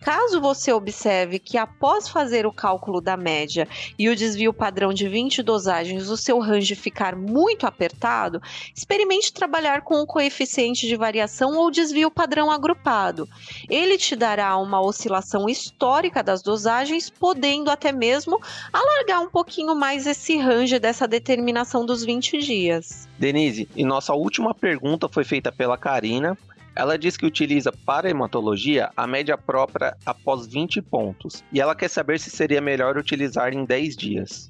Caso 0.00 0.40
você 0.40 0.72
observe 0.72 1.38
que 1.38 1.58
após 1.58 2.08
fazer 2.08 2.46
o 2.46 2.52
cálculo 2.52 3.00
da 3.00 3.16
média 3.16 3.68
e 3.98 4.08
o 4.08 4.16
desvio 4.16 4.52
padrão 4.52 4.94
de 4.94 5.08
20 5.08 5.42
dosagens, 5.42 6.08
o 6.08 6.16
seu 6.16 6.38
range 6.38 6.74
ficar 6.74 7.17
muito 7.18 7.66
apertado, 7.66 8.40
experimente 8.74 9.32
trabalhar 9.32 9.82
com 9.82 10.00
o 10.00 10.06
coeficiente 10.06 10.86
de 10.86 10.96
variação 10.96 11.56
ou 11.56 11.70
desvio 11.70 12.10
padrão 12.10 12.50
agrupado. 12.50 13.28
Ele 13.68 13.98
te 13.98 14.16
dará 14.16 14.56
uma 14.56 14.80
oscilação 14.80 15.48
histórica 15.48 16.22
das 16.22 16.42
dosagens, 16.42 17.10
podendo 17.10 17.70
até 17.70 17.92
mesmo 17.92 18.40
alargar 18.72 19.20
um 19.20 19.28
pouquinho 19.28 19.74
mais 19.74 20.06
esse 20.06 20.38
range 20.38 20.78
dessa 20.78 21.06
determinação 21.06 21.84
dos 21.84 22.04
20 22.04 22.38
dias. 22.38 23.08
Denise, 23.18 23.68
e 23.74 23.84
nossa 23.84 24.14
última 24.14 24.54
pergunta 24.54 25.08
foi 25.08 25.24
feita 25.24 25.50
pela 25.50 25.76
Karina. 25.76 26.38
Ela 26.74 26.96
diz 26.96 27.16
que 27.16 27.26
utiliza 27.26 27.72
para 27.72 28.08
hematologia 28.08 28.90
a 28.96 29.04
média 29.04 29.36
própria 29.36 29.96
após 30.06 30.46
20 30.46 30.80
pontos. 30.82 31.42
E 31.52 31.60
ela 31.60 31.74
quer 31.74 31.88
saber 31.88 32.20
se 32.20 32.30
seria 32.30 32.60
melhor 32.60 32.96
utilizar 32.96 33.52
em 33.52 33.64
10 33.64 33.96
dias. 33.96 34.48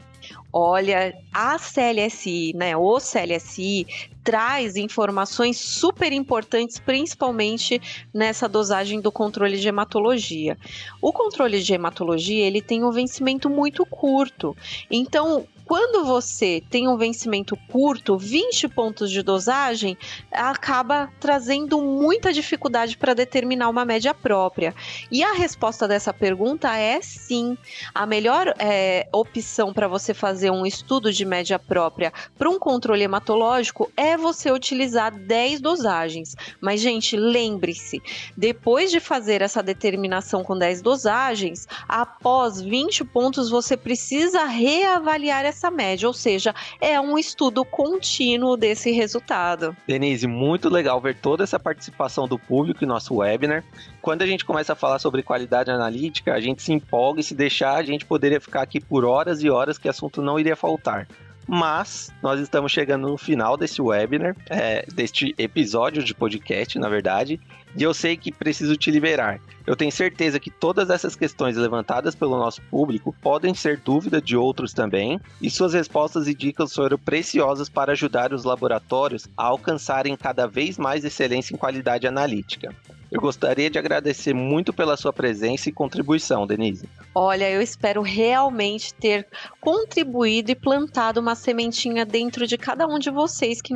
Olha, 0.53 1.15
a 1.33 1.59
CLSI, 1.59 2.53
né, 2.55 2.77
o 2.77 2.99
CLSI 2.99 3.87
traz 4.25 4.77
informações 4.77 5.59
super 5.59 6.13
importantes, 6.13 6.79
principalmente 6.79 7.81
nessa 8.13 8.49
dosagem 8.49 9.01
do 9.01 9.11
controle 9.11 9.59
de 9.59 9.69
hematologia. 9.69 10.57
O 11.01 11.13
controle 11.13 11.63
de 11.63 11.73
hematologia, 11.73 12.45
ele 12.47 12.61
tem 12.61 12.85
um 12.85 12.91
vencimento 12.91 13.49
muito 13.49 13.87
curto. 13.87 14.57
Então, 14.91 15.47
quando 15.69 16.03
você 16.03 16.63
tem 16.71 16.89
um 16.89 16.97
vencimento 16.97 17.55
curto, 17.71 18.17
20 18.17 18.69
pontos 18.69 19.11
de 19.11 19.23
dosagem 19.23 19.99
acaba 20.33 21.13
trazendo 21.21 21.83
muita 21.83 22.33
dificuldade 22.33 22.97
para 22.97 23.13
determinar 23.13 23.69
uma 23.69 23.85
média 23.85 24.15
própria. 24.15 24.75
E 25.13 25.23
a 25.23 25.35
resposta 25.35 25.87
dessa 25.87 26.11
pergunta 26.11 26.75
é 26.75 27.03
sim. 27.03 27.59
A 27.95 28.07
melhor 28.07 28.55
é, 28.59 29.07
opção 29.13 29.75
para 29.75 29.87
você 29.87 30.15
fazer 30.15 30.51
um 30.51 30.65
estudo 30.65 31.13
de 31.13 31.27
média 31.27 31.59
própria 31.59 32.15
para 32.39 32.49
um 32.49 32.59
controle 32.59 33.05
hematológico 33.05 33.93
é 33.95 34.17
você 34.17 34.51
utilizar 34.51 35.15
10 35.15 35.61
dosagens. 35.61 36.35
Mas, 36.63 36.81
gente, 36.81 37.15
lembre-se, 37.15 38.01
depois 38.35 38.91
de 38.91 39.01
fazer 39.01 39.43
essa 39.43 39.63
determinação 39.63 40.43
com 40.43 40.57
10 40.57 40.81
dosagens, 40.81 41.69
após 41.87 42.59
20 42.59 43.05
pontos, 43.05 43.51
você 43.51 43.77
precisa 43.77 44.45
reavaliar 44.47 45.45
essa 45.45 45.58
essa 45.59 45.71
média, 45.71 46.07
ou 46.07 46.15
seja, 46.15 46.55
é 46.81 47.01
um 47.01 47.19
estudo 47.19 47.65
contínuo 47.65 48.57
desse 48.57 48.93
resultado. 48.93 49.77
Denise, 49.87 50.27
muito 50.27 50.69
legal 50.69 51.01
ver 51.01 51.17
toda 51.17 51.43
essa 51.43 51.59
participação 51.59 52.29
do 52.29 52.39
público 52.39 52.85
em 52.85 52.87
nosso 52.87 53.17
webinar. 53.17 53.65
Quando 54.01 54.23
a 54.23 54.27
gente 54.27 54.45
começa 54.45 54.73
a 54.73 54.77
falar 54.77 55.01
sobre 55.01 55.23
qualidade 55.23 55.71
analítica, 55.71 56.33
a 56.33 56.41
gente 56.41 56.63
se 56.63 56.73
empolga 56.73 57.21
e 57.21 57.25
se 57.25 57.35
deixar, 57.35 57.77
a 57.77 57.83
gente 57.83 58.07
poderia 58.07 58.41
ficar 58.41 58.63
aqui 58.63 58.81
por 58.81 59.05
horas 59.05 59.43
e 59.43 59.51
horas 59.51 59.77
que 59.77 59.89
assunto 59.89 60.23
não 60.23 60.39
iria 60.39 60.57
faltar 60.57 61.07
mas 61.49 62.13
nós 62.23 62.39
estamos 62.39 62.71
chegando 62.71 63.09
no 63.09 63.17
final 63.17 63.57
desse 63.57 63.81
webinar, 63.81 64.37
é, 64.51 64.85
deste 64.93 65.35
episódio 65.39 66.05
de 66.05 66.15
podcast, 66.15 66.79
na 66.79 66.91
verdade, 66.91 67.41
e 67.75 67.83
eu 67.83 67.95
sei 67.95 68.19
que 68.19 68.31
preciso 68.31 68.77
te 68.77 68.91
liberar. 68.91 69.41
Eu 69.67 69.75
tenho 69.75 69.91
certeza 69.91 70.39
que 70.39 70.51
todas 70.51 70.91
essas 70.91 71.17
questões 71.17 71.57
levantadas 71.57 72.15
pelo 72.15 72.39
nosso 72.39 72.61
público 72.63 73.15
podem 73.23 73.55
ser 73.55 73.79
dúvida 73.79 74.21
de 74.21 74.37
outros 74.37 74.75
também, 74.75 75.19
e 75.41 75.49
suas 75.49 75.73
respostas 75.73 76.29
e 76.29 76.35
dicas 76.35 76.75
foram 76.75 76.99
preciosas 76.99 77.69
para 77.69 77.93
ajudar 77.93 78.35
os 78.35 78.45
laboratórios 78.45 79.27
a 79.37 79.45
alcançarem 79.45 80.15
cada 80.17 80.47
vez 80.47 80.77
mais 80.77 81.03
excelência 81.05 81.55
em 81.55 81.59
qualidade 81.59 82.07
analítica. 82.07 82.75
Eu 83.11 83.21
gostaria 83.23 83.71
de 83.71 83.79
agradecer 83.79 84.35
muito 84.35 84.71
pela 84.71 84.97
sua 84.97 85.13
presença 85.13 85.69
e 85.69 85.73
contribuição, 85.73 86.47
Denise. 86.47 86.87
Olha, 87.15 87.51
eu 87.51 87.63
espero 87.63 88.03
realmente 88.03 88.93
ter 88.93 89.27
contribuído 89.61 90.51
e 90.51 90.55
plantado 90.55 91.19
uma 91.19 91.35
sementinha 91.35 92.05
dentro 92.05 92.47
de 92.47 92.59
cada 92.59 92.87
um 92.87 92.99
de 92.99 93.11
vocês 93.11 93.63
que, 93.63 93.75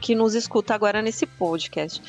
que 0.00 0.14
nos 0.14 0.34
escuta 0.34 0.74
agora 0.74 1.02
nesse 1.02 1.26
podcast. 1.26 2.02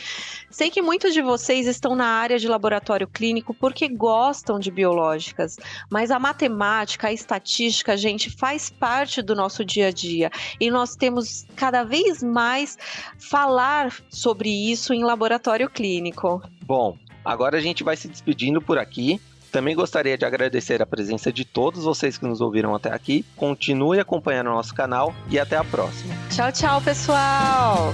Sei 0.50 0.70
que 0.70 0.82
muitos 0.82 1.14
de 1.14 1.22
vocês 1.22 1.68
estão 1.68 1.96
na 1.96 2.06
área 2.06 2.40
de 2.40 2.48
laboratório 2.48 3.08
clínico 3.08 3.54
porque 3.54 3.90
gostam 3.90 4.58
de 4.58 4.72
biológicas, 4.72 5.58
mas 5.90 6.10
a 6.10 6.20
matemática, 6.20 7.08
a 7.08 7.14
estatística, 7.14 7.98
gente, 7.98 8.30
faz 8.30 8.70
parte 8.70 9.22
do 9.22 9.36
nosso 9.36 9.64
dia 9.66 9.88
a 9.88 9.92
dia 9.92 10.32
e 10.60 10.72
nós 10.72 10.96
temos 10.96 11.46
cada 11.56 11.84
vez 11.84 12.24
mais 12.24 12.78
falar 13.18 13.94
sobre 14.10 14.50
isso 14.50 14.94
em 14.94 15.04
laboratório 15.04 15.70
clínico. 15.70 16.42
Bom, 16.72 16.98
agora 17.26 17.58
a 17.58 17.60
gente 17.60 17.84
vai 17.84 17.98
se 17.98 18.08
despedindo 18.08 18.62
por 18.62 18.78
aqui. 18.78 19.20
Também 19.52 19.76
gostaria 19.76 20.18
de 20.18 20.24
agradecer 20.24 20.82
a 20.82 20.86
presença 20.86 21.30
de 21.30 21.44
todos 21.44 21.84
vocês 21.84 22.18
que 22.18 22.26
nos 22.26 22.40
ouviram 22.40 22.74
até 22.74 22.94
aqui. 22.94 23.26
Continue 23.36 24.00
acompanhando 24.00 24.48
o 24.48 24.54
nosso 24.54 24.74
canal 24.74 25.14
e 25.30 25.38
até 25.38 25.58
a 25.58 25.66
próxima. 25.66 26.16
Tchau, 26.30 26.50
tchau, 26.50 26.82
pessoal! 26.82 27.92